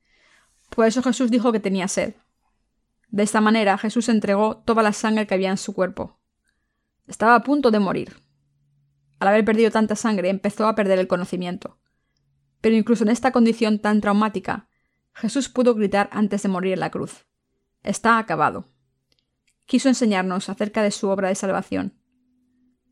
[0.69, 2.13] Por eso Jesús dijo que tenía sed.
[3.10, 6.19] De esta manera Jesús entregó toda la sangre que había en su cuerpo.
[7.08, 8.22] Estaba a punto de morir.
[9.19, 11.80] Al haber perdido tanta sangre empezó a perder el conocimiento.
[12.62, 14.69] Pero incluso en esta condición tan traumática,
[15.13, 17.26] Jesús pudo gritar antes de morir en la cruz.
[17.84, 18.69] Está acabado.
[19.65, 22.00] Quiso enseñarnos acerca de su obra de salvación.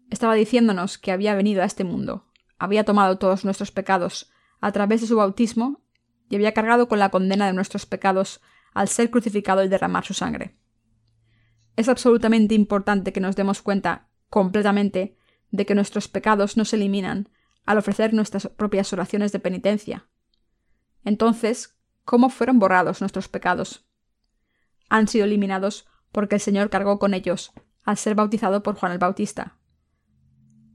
[0.09, 2.27] Estaba diciéndonos que había venido a este mundo,
[2.57, 5.81] había tomado todos nuestros pecados a través de su bautismo
[6.29, 8.41] y había cargado con la condena de nuestros pecados
[8.77, 10.55] al ser crucificado y derramar su sangre.
[11.75, 15.17] Es absolutamente importante que nos demos cuenta completamente
[15.49, 17.27] de que nuestros pecados no se eliminan
[17.65, 20.07] al ofrecer nuestras propias oraciones de penitencia.
[21.03, 23.87] Entonces, ¿cómo fueron borrados nuestros pecados?
[24.89, 28.99] Han sido eliminados porque el Señor cargó con ellos al ser bautizado por Juan el
[28.99, 29.57] Bautista.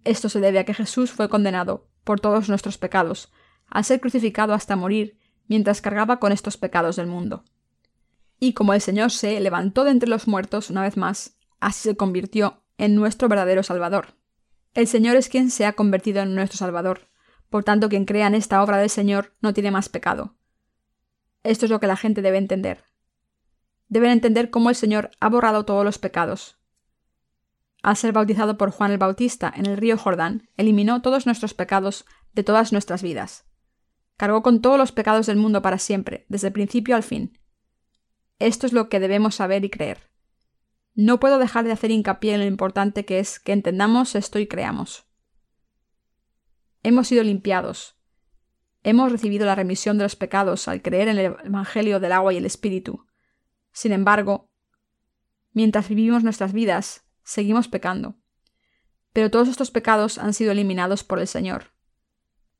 [0.02, 3.30] Esto se debe a que Jesús fue condenado por todos nuestros pecados,
[3.68, 7.44] al ser crucificado hasta morir mientras cargaba con estos pecados del mundo.
[8.44, 11.96] Y como el Señor se levantó de entre los muertos una vez más, así se
[11.96, 14.16] convirtió en nuestro verdadero Salvador.
[14.74, 17.02] El Señor es quien se ha convertido en nuestro Salvador.
[17.50, 20.34] Por tanto, quien crea en esta obra del Señor no tiene más pecado.
[21.44, 22.82] Esto es lo que la gente debe entender.
[23.86, 26.58] Deben entender cómo el Señor ha borrado todos los pecados.
[27.84, 32.06] Al ser bautizado por Juan el Bautista en el río Jordán, eliminó todos nuestros pecados
[32.32, 33.44] de todas nuestras vidas.
[34.16, 37.38] Cargó con todos los pecados del mundo para siempre, desde el principio al fin.
[38.42, 40.10] Esto es lo que debemos saber y creer.
[40.96, 44.48] No puedo dejar de hacer hincapié en lo importante que es que entendamos esto y
[44.48, 45.06] creamos.
[46.82, 47.96] Hemos sido limpiados.
[48.82, 52.36] Hemos recibido la remisión de los pecados al creer en el Evangelio del agua y
[52.36, 53.06] el Espíritu.
[53.70, 54.50] Sin embargo,
[55.52, 58.16] mientras vivimos nuestras vidas, seguimos pecando.
[59.12, 61.66] Pero todos estos pecados han sido eliminados por el Señor.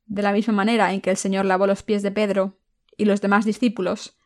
[0.05, 2.57] De la misma manera en que el Señor lavó los pies de Pedro
[2.95, 4.17] y los demás discípulos,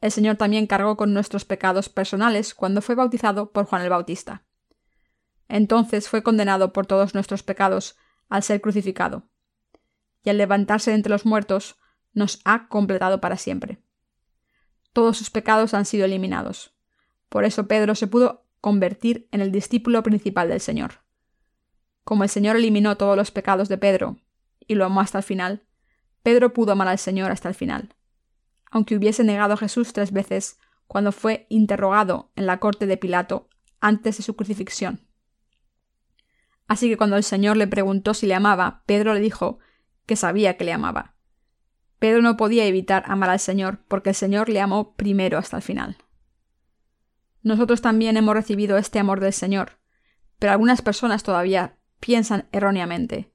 [0.00, 4.44] el Señor también cargó con nuestros pecados personales cuando fue bautizado por Juan el Bautista.
[5.48, 7.96] Entonces fue condenado por todos nuestros pecados
[8.28, 9.28] al ser crucificado,
[10.22, 11.76] y al levantarse de entre los muertos
[12.12, 13.82] nos ha completado para siempre.
[14.92, 16.74] Todos sus pecados han sido eliminados.
[17.28, 21.02] Por eso Pedro se pudo convertir en el discípulo principal del Señor.
[22.04, 24.18] Como el Señor eliminó todos los pecados de Pedro
[24.66, 25.62] y lo amó hasta el final,
[26.22, 27.94] Pedro pudo amar al Señor hasta el final
[28.70, 33.48] aunque hubiese negado a Jesús tres veces cuando fue interrogado en la corte de Pilato
[33.80, 35.06] antes de su crucifixión.
[36.66, 39.58] Así que cuando el Señor le preguntó si le amaba, Pedro le dijo
[40.06, 41.14] que sabía que le amaba.
[41.98, 45.62] Pedro no podía evitar amar al Señor porque el Señor le amó primero hasta el
[45.62, 45.96] final.
[47.42, 49.78] Nosotros también hemos recibido este amor del Señor,
[50.38, 53.32] pero algunas personas todavía piensan erróneamente.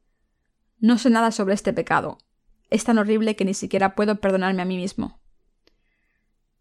[0.79, 2.17] No sé nada sobre este pecado.
[2.69, 5.19] Es tan horrible que ni siquiera puedo perdonarme a mí mismo.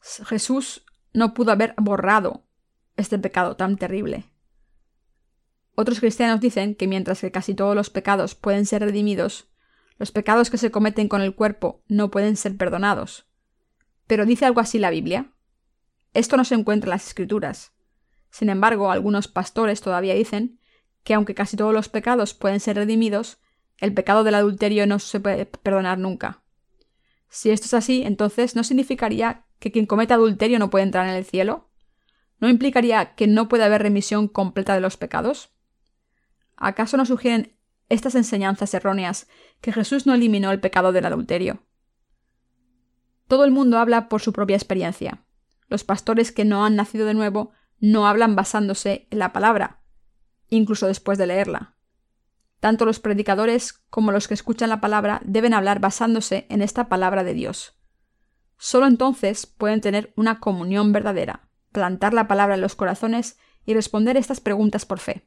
[0.02, 2.44] Jesús no pudo haber borrado
[2.96, 4.30] este pecado tan terrible.
[5.74, 9.48] Otros cristianos dicen que mientras que casi todos los pecados pueden ser redimidos,
[9.98, 13.26] los pecados que se cometen con el cuerpo no pueden ser perdonados.
[14.06, 15.32] Pero dice algo así la Biblia.
[16.12, 17.72] Esto no se encuentra en las Escrituras.
[18.30, 20.58] Sin embargo, algunos pastores todavía dicen
[21.04, 23.38] que aunque casi todos los pecados pueden ser redimidos,
[23.78, 26.42] el pecado del adulterio no se puede perdonar nunca.
[27.28, 31.14] Si esto es así, entonces ¿no significaría que quien comete adulterio no puede entrar en
[31.14, 31.70] el cielo?
[32.40, 35.52] ¿No implicaría que no puede haber remisión completa de los pecados?
[36.56, 37.56] ¿Acaso no sugieren
[37.88, 39.28] estas enseñanzas erróneas
[39.60, 41.62] que Jesús no eliminó el pecado del adulterio?
[43.28, 45.24] Todo el mundo habla por su propia experiencia.
[45.68, 49.84] Los pastores que no han nacido de nuevo no hablan basándose en la palabra,
[50.48, 51.76] incluso después de leerla.
[52.58, 57.22] Tanto los predicadores como los que escuchan la palabra deben hablar basándose en esta palabra
[57.22, 57.76] de Dios.
[58.64, 64.16] Solo entonces pueden tener una comunión verdadera, plantar la palabra en los corazones y responder
[64.16, 65.26] estas preguntas por fe.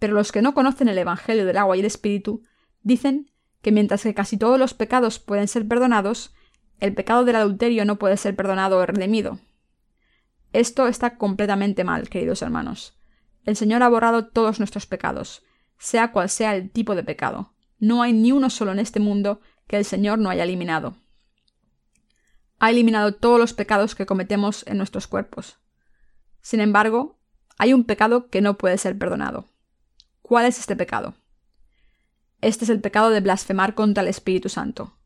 [0.00, 2.42] Pero los que no conocen el Evangelio del agua y el Espíritu
[2.82, 3.30] dicen
[3.62, 6.34] que mientras que casi todos los pecados pueden ser perdonados,
[6.80, 9.38] el pecado del adulterio no puede ser perdonado o redimido.
[10.52, 12.98] Esto está completamente mal, queridos hermanos.
[13.44, 15.44] El Señor ha borrado todos nuestros pecados,
[15.78, 17.54] sea cual sea el tipo de pecado.
[17.78, 20.96] No hay ni uno solo en este mundo que el Señor no haya eliminado
[22.60, 25.58] ha eliminado todos los pecados que cometemos en nuestros cuerpos.
[26.42, 27.18] Sin embargo,
[27.58, 29.46] hay un pecado que no puede ser perdonado.
[30.20, 31.14] ¿Cuál es este pecado?
[32.42, 34.96] Este es el pecado de blasfemar contra el Espíritu Santo.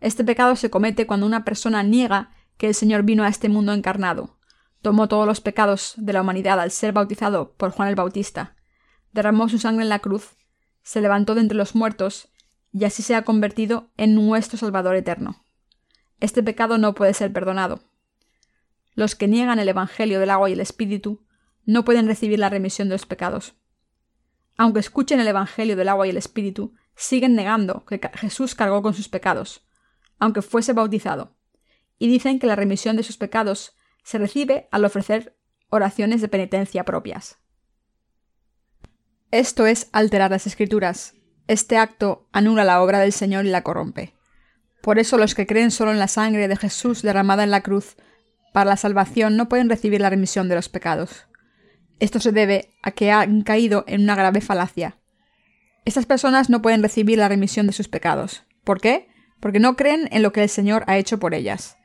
[0.00, 3.72] Este pecado se comete cuando una persona niega que el Señor vino a este mundo
[3.72, 4.38] encarnado,
[4.80, 8.56] tomó todos los pecados de la humanidad al ser bautizado por Juan el Bautista,
[9.12, 10.36] derramó su sangre en la cruz,
[10.82, 12.28] se levantó de entre los muertos
[12.72, 15.42] y así se ha convertido en nuestro Salvador eterno.
[16.20, 17.80] Este pecado no puede ser perdonado.
[18.94, 21.24] Los que niegan el Evangelio del agua y el Espíritu
[21.64, 23.54] no pueden recibir la remisión de los pecados.
[24.56, 28.94] Aunque escuchen el Evangelio del agua y el Espíritu, siguen negando que Jesús cargó con
[28.94, 29.64] sus pecados,
[30.18, 31.36] aunque fuese bautizado,
[31.98, 35.38] y dicen que la remisión de sus pecados se recibe al ofrecer
[35.68, 37.38] oraciones de penitencia propias.
[39.30, 41.14] Esto es alterar las escrituras.
[41.46, 44.17] Este acto anula la obra del Señor y la corrompe.
[44.88, 47.96] Por eso los que creen solo en la sangre de Jesús derramada en la cruz
[48.54, 51.26] para la salvación no pueden recibir la remisión de los pecados.
[52.00, 54.96] Esto se debe a que han caído en una grave falacia.
[55.84, 58.44] Estas personas no pueden recibir la remisión de sus pecados.
[58.64, 59.08] ¿Por qué?
[59.40, 61.76] Porque no creen en lo que el Señor ha hecho por ellas.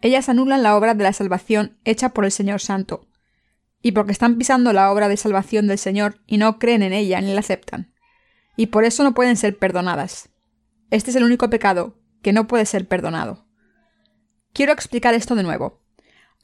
[0.00, 3.08] Ellas anulan la obra de la salvación hecha por el Señor Santo,
[3.82, 7.20] y porque están pisando la obra de salvación del Señor y no creen en ella
[7.20, 7.92] ni la aceptan.
[8.56, 10.28] Y por eso no pueden ser perdonadas.
[10.92, 13.46] Este es el único pecado que no puede ser perdonado.
[14.52, 15.80] Quiero explicar esto de nuevo.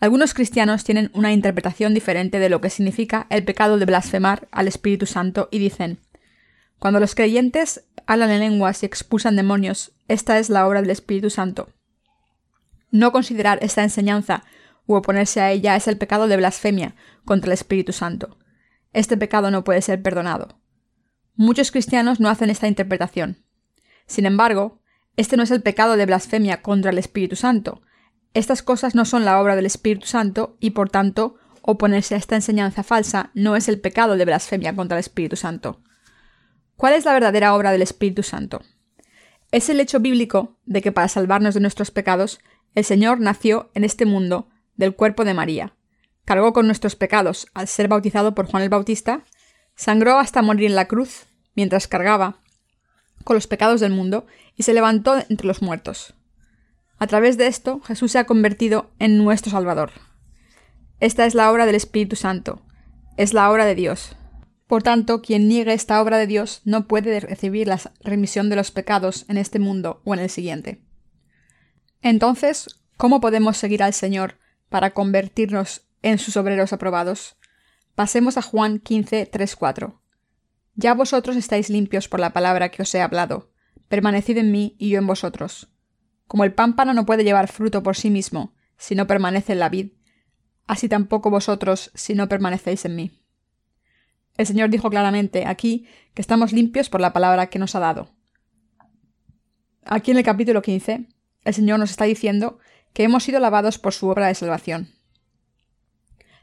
[0.00, 4.68] Algunos cristianos tienen una interpretación diferente de lo que significa el pecado de blasfemar al
[4.68, 5.98] Espíritu Santo y dicen,
[6.78, 11.30] cuando los creyentes hablan en lenguas y expulsan demonios, esta es la obra del Espíritu
[11.30, 11.70] Santo.
[12.90, 14.44] No considerar esta enseñanza
[14.86, 18.38] u oponerse a ella es el pecado de blasfemia contra el Espíritu Santo.
[18.92, 20.60] Este pecado no puede ser perdonado.
[21.34, 23.44] Muchos cristianos no hacen esta interpretación.
[24.06, 24.80] Sin embargo,
[25.18, 27.82] este no es el pecado de blasfemia contra el Espíritu Santo,
[28.34, 32.36] estas cosas no son la obra del Espíritu Santo y, por tanto, oponerse a esta
[32.36, 35.82] enseñanza falsa no es el pecado de blasfemia contra el Espíritu Santo.
[36.76, 38.62] ¿Cuál es la verdadera obra del Espíritu Santo?
[39.50, 42.38] Es el hecho bíblico de que para salvarnos de nuestros pecados,
[42.76, 45.74] el Señor nació en este mundo del cuerpo de María,
[46.24, 49.24] cargó con nuestros pecados al ser bautizado por Juan el Bautista,
[49.74, 52.40] sangró hasta morir en la cruz mientras cargaba
[53.24, 56.14] con los pecados del mundo y se levantó entre los muertos.
[56.98, 59.92] A través de esto, Jesús se ha convertido en nuestro Salvador.
[61.00, 62.62] Esta es la obra del Espíritu Santo,
[63.16, 64.16] es la obra de Dios.
[64.66, 68.70] Por tanto, quien niegue esta obra de Dios no puede recibir la remisión de los
[68.70, 70.82] pecados en este mundo o en el siguiente.
[72.02, 74.38] Entonces, ¿cómo podemos seguir al Señor
[74.68, 77.36] para convertirnos en sus obreros aprobados?
[77.94, 79.97] Pasemos a Juan 15, 3, 4.
[80.80, 83.50] Ya vosotros estáis limpios por la palabra que os he hablado.
[83.88, 85.72] Permanecid en mí y yo en vosotros.
[86.28, 89.70] Como el pámpano no puede llevar fruto por sí mismo si no permanece en la
[89.70, 89.88] vid,
[90.68, 93.24] así tampoco vosotros si no permanecéis en mí.
[94.36, 98.14] El Señor dijo claramente aquí que estamos limpios por la palabra que nos ha dado.
[99.84, 101.08] Aquí en el capítulo 15,
[101.42, 102.60] el Señor nos está diciendo
[102.92, 104.94] que hemos sido lavados por su obra de salvación.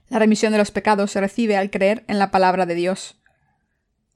[0.09, 3.21] La remisión de los pecados se recibe al creer en la palabra de Dios.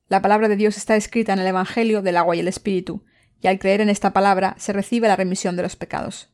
[0.10, 3.06] La palabra de Dios está escrita en el Evangelio del agua y el Espíritu,
[3.42, 6.30] y al creer en esta palabra se recibe la remisión de los pecados.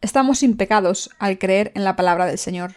[0.00, 2.76] Estamos sin pecados al creer en la palabra del Señor.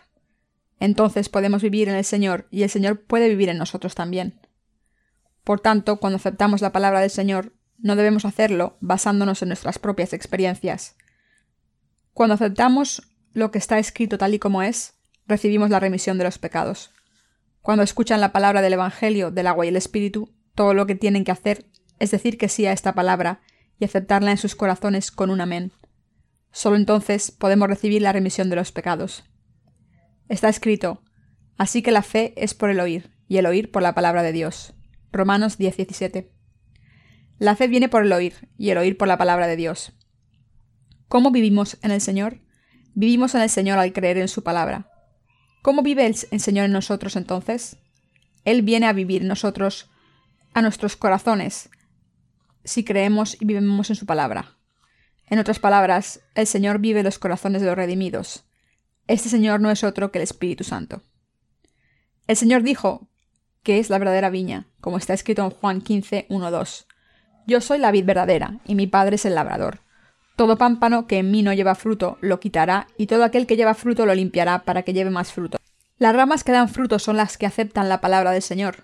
[0.80, 4.42] Entonces podemos vivir en el Señor y el Señor puede vivir en nosotros también.
[5.44, 10.14] Por tanto, cuando aceptamos la palabra del Señor, no debemos hacerlo basándonos en nuestras propias
[10.14, 10.96] experiencias.
[12.14, 14.96] Cuando aceptamos lo que está escrito tal y como es,
[15.28, 16.92] recibimos la remisión de los pecados.
[17.64, 21.24] Cuando escuchan la palabra del Evangelio del agua y el Espíritu, todo lo que tienen
[21.24, 21.66] que hacer
[21.98, 23.40] es decir que sí a esta palabra
[23.80, 25.72] y aceptarla en sus corazones con un amén.
[26.52, 29.24] Solo entonces podemos recibir la remisión de los pecados.
[30.28, 31.04] Está escrito,
[31.58, 34.34] así que la fe es por el oír, y el oír por la palabra de
[34.34, 34.74] Dios.
[35.14, 36.32] Romanos 10:17.
[37.40, 39.94] La fe viene por el oír, y el oír por la palabra de Dios.
[41.08, 42.42] ¿Cómo vivimos en el Señor?
[42.94, 44.93] Vivimos en el Señor al creer en su palabra.
[45.64, 47.78] ¿Cómo vive el Señor en nosotros entonces?
[48.44, 49.90] Él viene a vivir nosotros,
[50.54, 51.70] a nuestros corazones,
[52.66, 54.58] si creemos y vivimos en su palabra.
[55.26, 58.44] En otras palabras, el Señor vive los corazones de los redimidos.
[59.08, 61.02] Este Señor no es otro que el Espíritu Santo.
[62.28, 63.08] El Señor dijo
[63.64, 66.88] que es la verdadera viña, como está escrito en Juan 15, 1, 2.
[67.48, 69.80] Yo soy la vid verdadera, y mi Padre es el labrador.
[70.36, 73.74] Todo pámpano que en mí no lleva fruto lo quitará, y todo aquel que lleva
[73.74, 75.58] fruto lo limpiará para que lleve más fruto.
[75.98, 78.84] Las ramas que dan fruto son las que aceptan la palabra del Señor.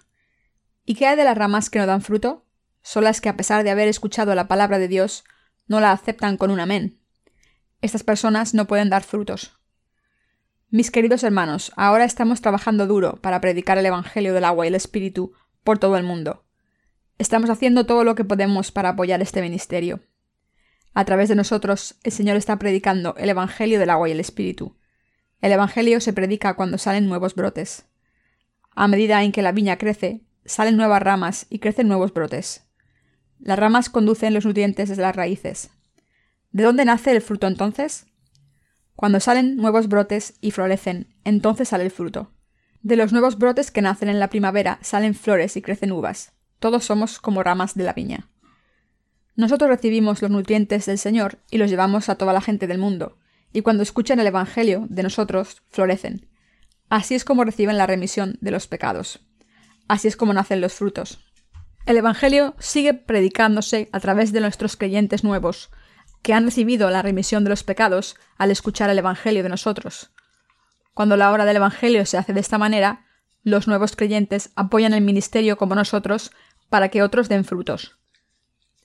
[0.85, 2.45] ¿Y qué hay de las ramas que no dan fruto?
[2.81, 5.23] son las que a pesar de haber escuchado la palabra de Dios,
[5.67, 6.99] no la aceptan con un amén.
[7.81, 9.59] Estas personas no pueden dar frutos.
[10.69, 14.75] Mis queridos hermanos, ahora estamos trabajando duro para predicar el Evangelio del agua y el
[14.75, 15.33] Espíritu
[15.63, 16.45] por todo el mundo.
[17.17, 19.99] Estamos haciendo todo lo que podemos para apoyar este ministerio.
[20.93, 24.75] A través de nosotros, el Señor está predicando el Evangelio del agua y el Espíritu.
[25.41, 27.85] El Evangelio se predica cuando salen nuevos brotes.
[28.75, 32.65] A medida en que la viña crece, salen nuevas ramas y crecen nuevos brotes.
[33.39, 35.69] Las ramas conducen los nutrientes desde las raíces.
[36.51, 38.07] ¿De dónde nace el fruto entonces?
[38.95, 42.33] Cuando salen nuevos brotes y florecen, entonces sale el fruto.
[42.81, 46.33] De los nuevos brotes que nacen en la primavera salen flores y crecen uvas.
[46.59, 48.29] Todos somos como ramas de la viña.
[49.39, 53.17] Nosotros recibimos los nutrientes del Señor y los llevamos a toda la gente del mundo,
[53.53, 56.27] y cuando escuchan el Evangelio de nosotros, florecen.
[56.89, 59.21] Así es como reciben la remisión de los pecados.
[59.87, 61.23] Así es como nacen los frutos.
[61.85, 65.69] El Evangelio sigue predicándose a través de nuestros creyentes nuevos,
[66.21, 70.11] que han recibido la remisión de los pecados al escuchar el Evangelio de nosotros.
[70.93, 73.05] Cuando la obra del Evangelio se hace de esta manera,
[73.43, 76.31] los nuevos creyentes apoyan el ministerio como nosotros
[76.67, 77.98] para que otros den frutos.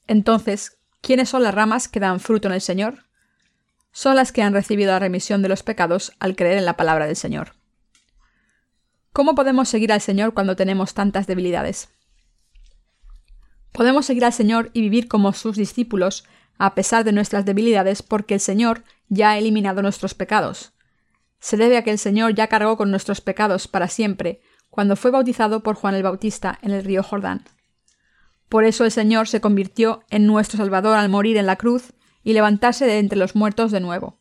[0.06, 3.04] Entonces, ¿quiénes son las ramas que dan fruto en el Señor?
[3.92, 7.06] Son las que han recibido la remisión de los pecados al creer en la palabra
[7.06, 7.54] del Señor.
[9.12, 11.88] ¿Cómo podemos seguir al Señor cuando tenemos tantas debilidades?
[13.72, 16.24] Podemos seguir al Señor y vivir como sus discípulos,
[16.58, 20.72] a pesar de nuestras debilidades, porque el Señor ya ha eliminado nuestros pecados.
[21.38, 24.40] se debe a que el Señor ya cargó con nuestros pecados para siempre
[24.70, 27.44] cuando fue bautizado por Juan el Bautista en el río Jordán.
[28.54, 31.92] Por eso el Señor se convirtió en nuestro Salvador al morir en la cruz
[32.22, 34.20] y levantarse de entre los muertos de nuevo.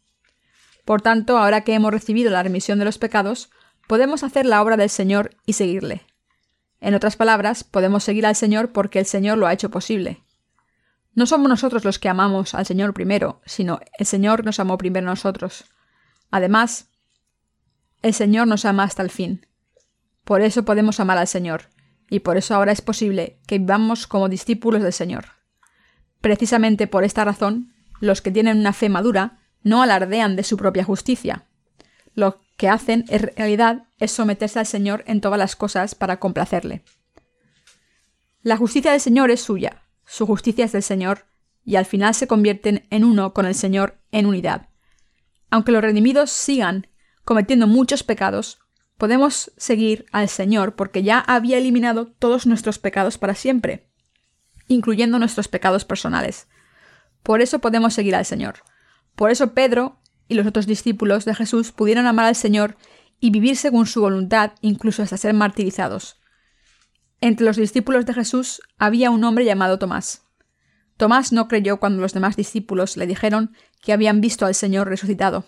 [0.86, 3.52] Por tanto, ahora que hemos recibido la remisión de los pecados,
[3.88, 6.08] podemos hacer la obra del Señor y seguirle.
[6.82, 10.24] En otras palabras, podemos seguir al Señor porque el Señor lo ha hecho posible.
[11.14, 15.06] No somos nosotros los que amamos al Señor primero, sino el Señor nos amó primero
[15.06, 15.66] a nosotros.
[16.32, 16.90] Además,
[18.02, 19.46] el Señor nos ama hasta el fin.
[20.24, 21.70] Por eso podemos amar al Señor,
[22.14, 25.30] y por eso ahora es posible que vivamos como discípulos del Señor.
[26.22, 30.84] Precisamente por esta razón, los que tienen una fe madura no alardean de su propia
[30.84, 31.48] justicia.
[32.14, 36.84] Lo que hacen en realidad es someterse al Señor en todas las cosas para complacerle.
[38.44, 41.26] La justicia del Señor es suya, su justicia es del Señor,
[41.66, 44.70] y al final se convierten en uno con el Señor en unidad.
[45.50, 46.86] Aunque los redimidos sigan
[47.26, 48.60] cometiendo muchos pecados,
[48.98, 53.90] podemos seguir al Señor porque ya había eliminado todos nuestros pecados para siempre,
[54.68, 56.48] incluyendo nuestros pecados personales.
[57.22, 58.56] Por eso podemos seguir al Señor.
[59.16, 62.78] Por eso Pedro y los otros discípulos de Jesús pudieron amar al Señor
[63.20, 66.18] y vivir según su voluntad, incluso hasta ser martirizados.
[67.22, 70.24] Entre los discípulos de Jesús había un hombre llamado Tomás.
[70.98, 75.46] Tomás no creyó cuando los demás discípulos le dijeron que habían visto al Señor resucitado.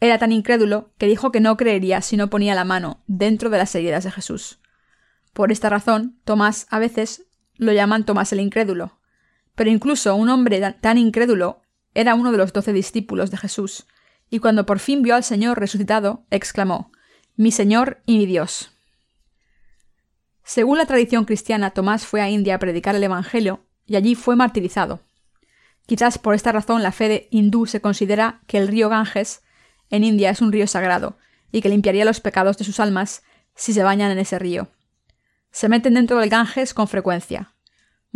[0.00, 3.58] Era tan incrédulo que dijo que no creería si no ponía la mano dentro de
[3.58, 4.60] las heridas de Jesús.
[5.32, 7.26] Por esta razón, Tomás a veces
[7.56, 8.98] lo llaman Tomás el incrédulo.
[9.54, 11.62] Pero incluso un hombre tan incrédulo
[11.94, 13.86] era uno de los doce discípulos de Jesús,
[14.28, 16.90] y cuando por fin vio al Señor resucitado, exclamó
[17.36, 18.72] Mi Señor y mi Dios.
[20.42, 24.36] Según la tradición cristiana, Tomás fue a India a predicar el Evangelio y allí fue
[24.36, 25.00] martirizado.
[25.86, 29.42] Quizás por esta razón la fe de hindú se considera que el río Ganges
[29.94, 31.16] en India es un río sagrado
[31.52, 33.22] y que limpiaría los pecados de sus almas
[33.54, 34.68] si se bañan en ese río.
[35.50, 37.54] Se meten dentro del Ganges con frecuencia,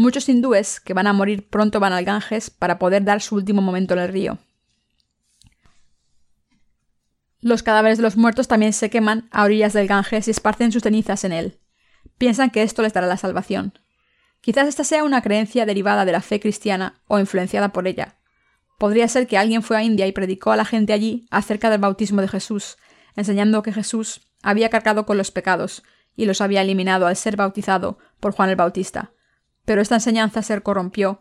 [0.00, 3.62] Muchos hindúes que van a morir pronto van al Ganges para poder dar su último
[3.62, 4.38] momento en el río.
[7.40, 10.84] Los cadáveres de los muertos también se queman a orillas del Ganges y esparcen sus
[10.84, 11.58] cenizas en él.
[12.16, 13.76] Piensan que esto les dará la salvación.
[14.40, 18.17] Quizás esta sea una creencia derivada de la fe cristiana o influenciada por ella.
[18.78, 21.80] Podría ser que alguien fue a India y predicó a la gente allí acerca del
[21.80, 22.78] bautismo de Jesús,
[23.16, 25.82] enseñando que Jesús había cargado con los pecados
[26.16, 29.12] y los había eliminado al ser bautizado por Juan el Bautista
[29.68, 31.20] pero esta enseñanza se corrompió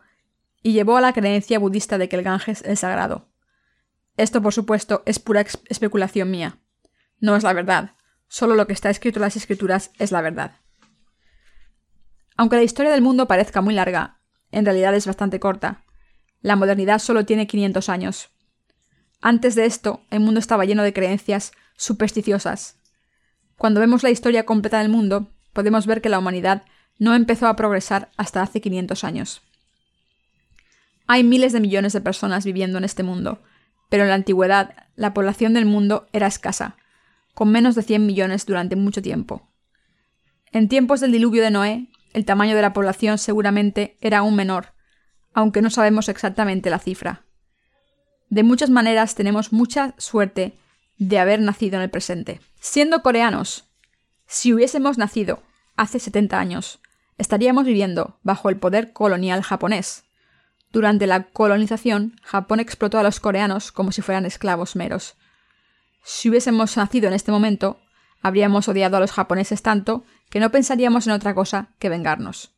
[0.63, 3.27] y llevó a la creencia budista de que el Ganges es sagrado.
[4.15, 6.57] Esto, por supuesto, es pura especulación mía.
[7.19, 7.97] No es la verdad.
[8.29, 10.61] Solo lo que está escrito en las escrituras es la verdad.
[12.37, 15.83] Aunque la historia del mundo parezca muy larga, en realidad es bastante corta.
[16.47, 18.29] La modernidad solo tiene 500 años.
[19.21, 22.77] Antes de esto, el mundo estaba lleno de creencias supersticiosas.
[23.57, 26.63] Cuando vemos la historia completa del mundo, podemos ver que la humanidad
[26.99, 29.41] no empezó a progresar hasta hace 500 años.
[31.05, 33.43] Hay miles de millones de personas viviendo en este mundo,
[33.89, 36.77] pero en la antigüedad la población del mundo era escasa,
[37.33, 39.49] con menos de 100 millones durante mucho tiempo.
[40.53, 44.76] En tiempos del diluvio de Noé, el tamaño de la población seguramente era aún menor,
[45.37, 47.21] aunque no sabemos exactamente la cifra.
[48.27, 50.57] De muchas maneras tenemos mucha suerte
[50.97, 52.41] de haber nacido en el presente.
[52.59, 53.65] Siendo coreanos,
[54.25, 55.43] si hubiésemos nacido
[55.75, 56.79] hace 70 años,
[57.19, 60.05] estaríamos viviendo bajo el poder colonial japonés.
[60.73, 65.17] Durante la colonización, Japón explotó a los coreanos como si fueran esclavos meros.
[66.03, 67.79] Si hubiésemos nacido en este momento,
[68.23, 72.56] habríamos odiado a los japoneses tanto que no pensaríamos en otra cosa que vengarnos.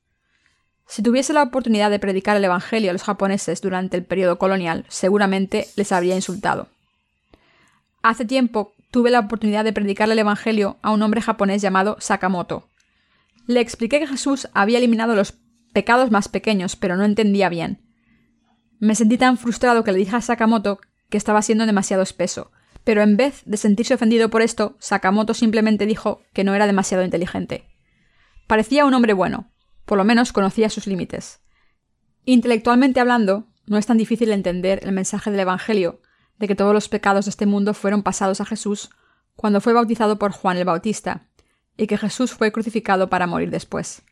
[0.89, 4.85] Si tuviese la oportunidad de predicar el Evangelio a los japoneses durante el periodo colonial,
[4.89, 6.67] seguramente les habría insultado.
[8.01, 12.69] Hace tiempo tuve la oportunidad de predicar el Evangelio a un hombre japonés llamado Sakamoto,
[13.49, 15.33] le expliqué que Jesús había eliminado los
[15.73, 17.81] pecados más pequeños, pero no entendía bien.
[18.77, 20.79] Me sentí tan frustrado que le dije a Sakamoto
[21.09, 22.51] que estaba siendo demasiado espeso,
[22.83, 27.03] pero en vez de sentirse ofendido por esto, Sakamoto simplemente dijo que no era demasiado
[27.03, 27.63] inteligente.
[28.45, 29.49] Parecía un hombre bueno,
[29.89, 31.39] por lo menos conocía sus límites.
[32.23, 35.99] Intelectualmente hablando, no es tan difícil entender el mensaje del Evangelio
[36.37, 38.91] de que todos los pecados de este mundo fueron pasados a Jesús
[39.35, 41.25] cuando fue bautizado por Juan el Bautista,
[41.75, 44.03] y que Jesús fue crucificado para morir después.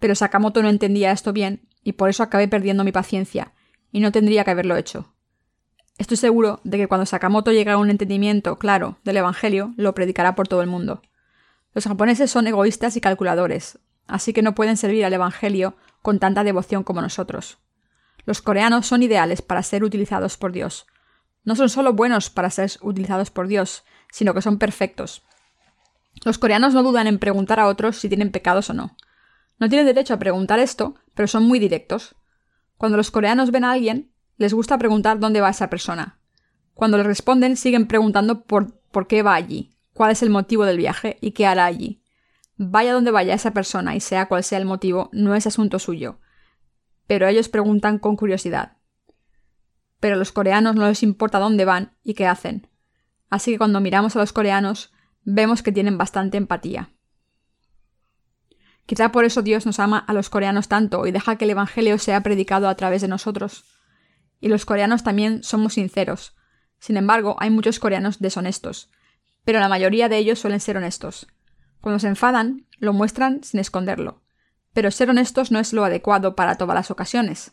[0.00, 3.52] Pero Sakamoto no entendía esto bien, y por eso acabé perdiendo mi paciencia,
[3.92, 5.14] y no tendría que haberlo hecho.
[5.98, 10.34] Estoy seguro de que cuando Sakamoto llegue a un entendimiento claro del Evangelio, lo predicará
[10.34, 11.00] por todo el mundo.
[11.74, 16.44] Los japoneses son egoístas y calculadores, así que no pueden servir al Evangelio con tanta
[16.44, 17.58] devoción como nosotros.
[18.24, 20.86] Los coreanos son ideales para ser utilizados por Dios.
[21.44, 25.22] No son solo buenos para ser utilizados por Dios, sino que son perfectos.
[26.24, 28.96] Los coreanos no dudan en preguntar a otros si tienen pecados o no.
[29.58, 32.14] No tienen derecho a preguntar esto, pero son muy directos.
[32.76, 36.18] Cuando los coreanos ven a alguien, les gusta preguntar dónde va esa persona.
[36.74, 40.78] Cuando les responden, siguen preguntando por, por qué va allí, cuál es el motivo del
[40.78, 42.01] viaje y qué hará allí.
[42.56, 46.20] Vaya donde vaya esa persona y sea cual sea el motivo, no es asunto suyo.
[47.06, 48.76] Pero ellos preguntan con curiosidad.
[50.00, 52.68] Pero a los coreanos no les importa dónde van y qué hacen.
[53.30, 54.92] Así que cuando miramos a los coreanos,
[55.22, 56.90] vemos que tienen bastante empatía.
[58.86, 61.98] Quizá por eso Dios nos ama a los coreanos tanto y deja que el Evangelio
[61.98, 63.64] sea predicado a través de nosotros.
[64.40, 66.36] Y los coreanos también somos sinceros.
[66.78, 68.90] Sin embargo, hay muchos coreanos deshonestos,
[69.44, 71.28] pero la mayoría de ellos suelen ser honestos.
[71.82, 74.22] Cuando se enfadan, lo muestran sin esconderlo.
[74.72, 77.52] Pero ser honestos no es lo adecuado para todas las ocasiones.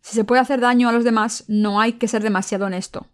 [0.00, 3.08] Si se puede hacer daño a los demás, no hay que ser demasiado honesto.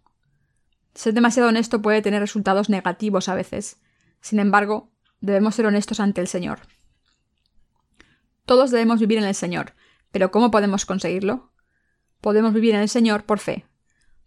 [0.93, 3.77] Ser demasiado honesto puede tener resultados negativos a veces.
[4.21, 6.59] Sin embargo, debemos ser honestos ante el Señor.
[8.45, 9.73] Todos debemos vivir en el Señor,
[10.11, 11.51] pero ¿cómo podemos conseguirlo?
[12.21, 13.65] Podemos vivir en el Señor por fe.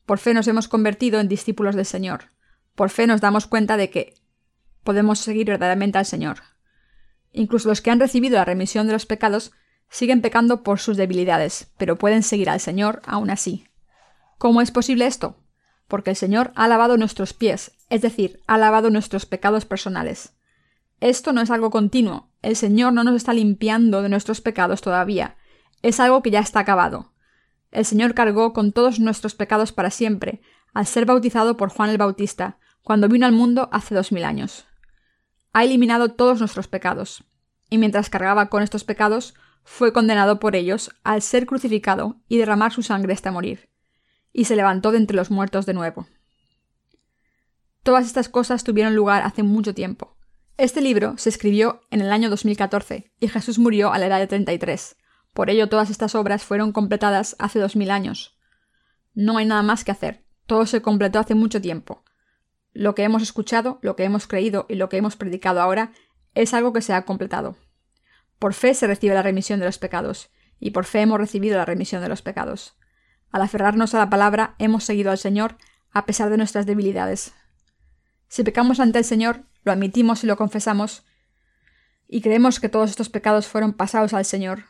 [0.06, 2.32] Por fe nos hemos convertido en discípulos del Señor.
[2.74, 4.19] Por fe nos damos cuenta de que
[4.84, 6.38] podemos seguir verdaderamente al Señor.
[7.32, 9.52] Incluso los que han recibido la remisión de los pecados
[9.88, 13.66] siguen pecando por sus debilidades, pero pueden seguir al Señor aún así.
[14.38, 15.36] ¿Cómo es posible esto?
[15.88, 20.34] Porque el Señor ha lavado nuestros pies, es decir, ha lavado nuestros pecados personales.
[21.00, 25.36] Esto no es algo continuo, el Señor no nos está limpiando de nuestros pecados todavía,
[25.82, 27.12] es algo que ya está acabado.
[27.70, 30.40] El Señor cargó con todos nuestros pecados para siempre,
[30.72, 34.66] al ser bautizado por Juan el Bautista, cuando vino al mundo hace dos mil años.
[35.52, 37.24] Ha eliminado todos nuestros pecados,
[37.68, 39.34] y mientras cargaba con estos pecados,
[39.64, 43.68] fue condenado por ellos al ser crucificado y derramar su sangre hasta morir,
[44.32, 46.06] y se levantó de entre los muertos de nuevo.
[47.82, 50.16] Todas estas cosas tuvieron lugar hace mucho tiempo.
[50.58, 54.26] Este libro se escribió en el año 2014 y Jesús murió a la edad de
[54.26, 54.96] 33.
[55.32, 58.38] Por ello todas estas obras fueron completadas hace dos mil años.
[59.14, 60.26] No hay nada más que hacer.
[60.44, 62.04] Todo se completó hace mucho tiempo.
[62.72, 65.92] Lo que hemos escuchado, lo que hemos creído y lo que hemos predicado ahora
[66.34, 67.56] es algo que se ha completado.
[68.38, 71.64] Por fe se recibe la remisión de los pecados, y por fe hemos recibido la
[71.64, 72.76] remisión de los pecados.
[73.32, 75.56] Al aferrarnos a la palabra, hemos seguido al Señor
[75.90, 77.34] a pesar de nuestras debilidades.
[78.28, 81.04] Si pecamos ante el Señor, lo admitimos y lo confesamos,
[82.06, 84.64] y creemos que todos estos pecados fueron pasados al Señor.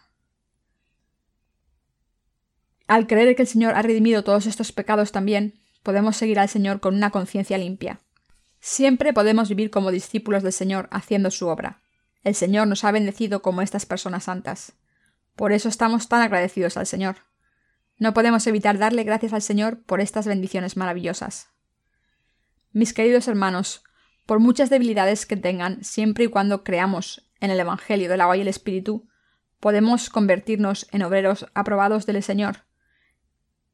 [2.87, 6.81] Al creer que el Señor ha redimido todos estos pecados también, podemos seguir al Señor
[6.81, 8.01] con una conciencia limpia.
[8.61, 11.81] Siempre podemos vivir como discípulos del Señor haciendo su obra.
[12.23, 14.75] El Señor nos ha bendecido como estas personas santas.
[15.37, 17.17] Por eso estamos tan agradecidos al Señor.
[17.99, 21.49] No podemos evitar darle gracias al Señor por estas bendiciones maravillosas.
[22.73, 23.83] Mis queridos hermanos,
[24.27, 28.43] por muchas debilidades que tengan, siempre y cuando creamos en el Evangelio del agua y
[28.43, 29.09] el Espíritu,
[29.59, 32.65] podemos convertirnos en obreros aprobados del Señor.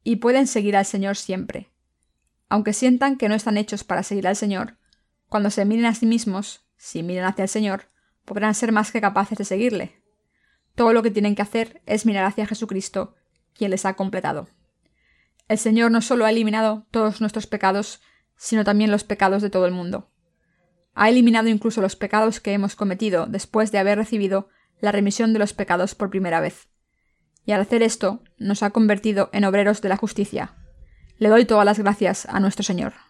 [0.03, 1.69] Y pueden seguir al Señor siempre.
[2.49, 4.77] Aunque sientan que no están hechos para seguir al Señor,
[5.27, 7.89] cuando se miren a sí mismos, si miran hacia el Señor,
[8.23, 10.01] podrán ser más que capaces de seguirle.
[10.75, 13.15] Todo lo que tienen que hacer es mirar hacia Jesucristo,
[13.53, 14.47] quien les ha completado.
[15.47, 18.01] El Señor no solo ha eliminado todos nuestros pecados,
[18.35, 20.11] sino también los pecados de todo el mundo.
[20.93, 25.39] Ha eliminado incluso los pecados que hemos cometido después de haber recibido la remisión de
[25.39, 26.67] los pecados por primera vez.
[27.45, 30.55] Y al hacer esto, nos ha convertido en obreros de la justicia.
[31.19, 33.06] Le doy todas las gracias a nuestro Señor.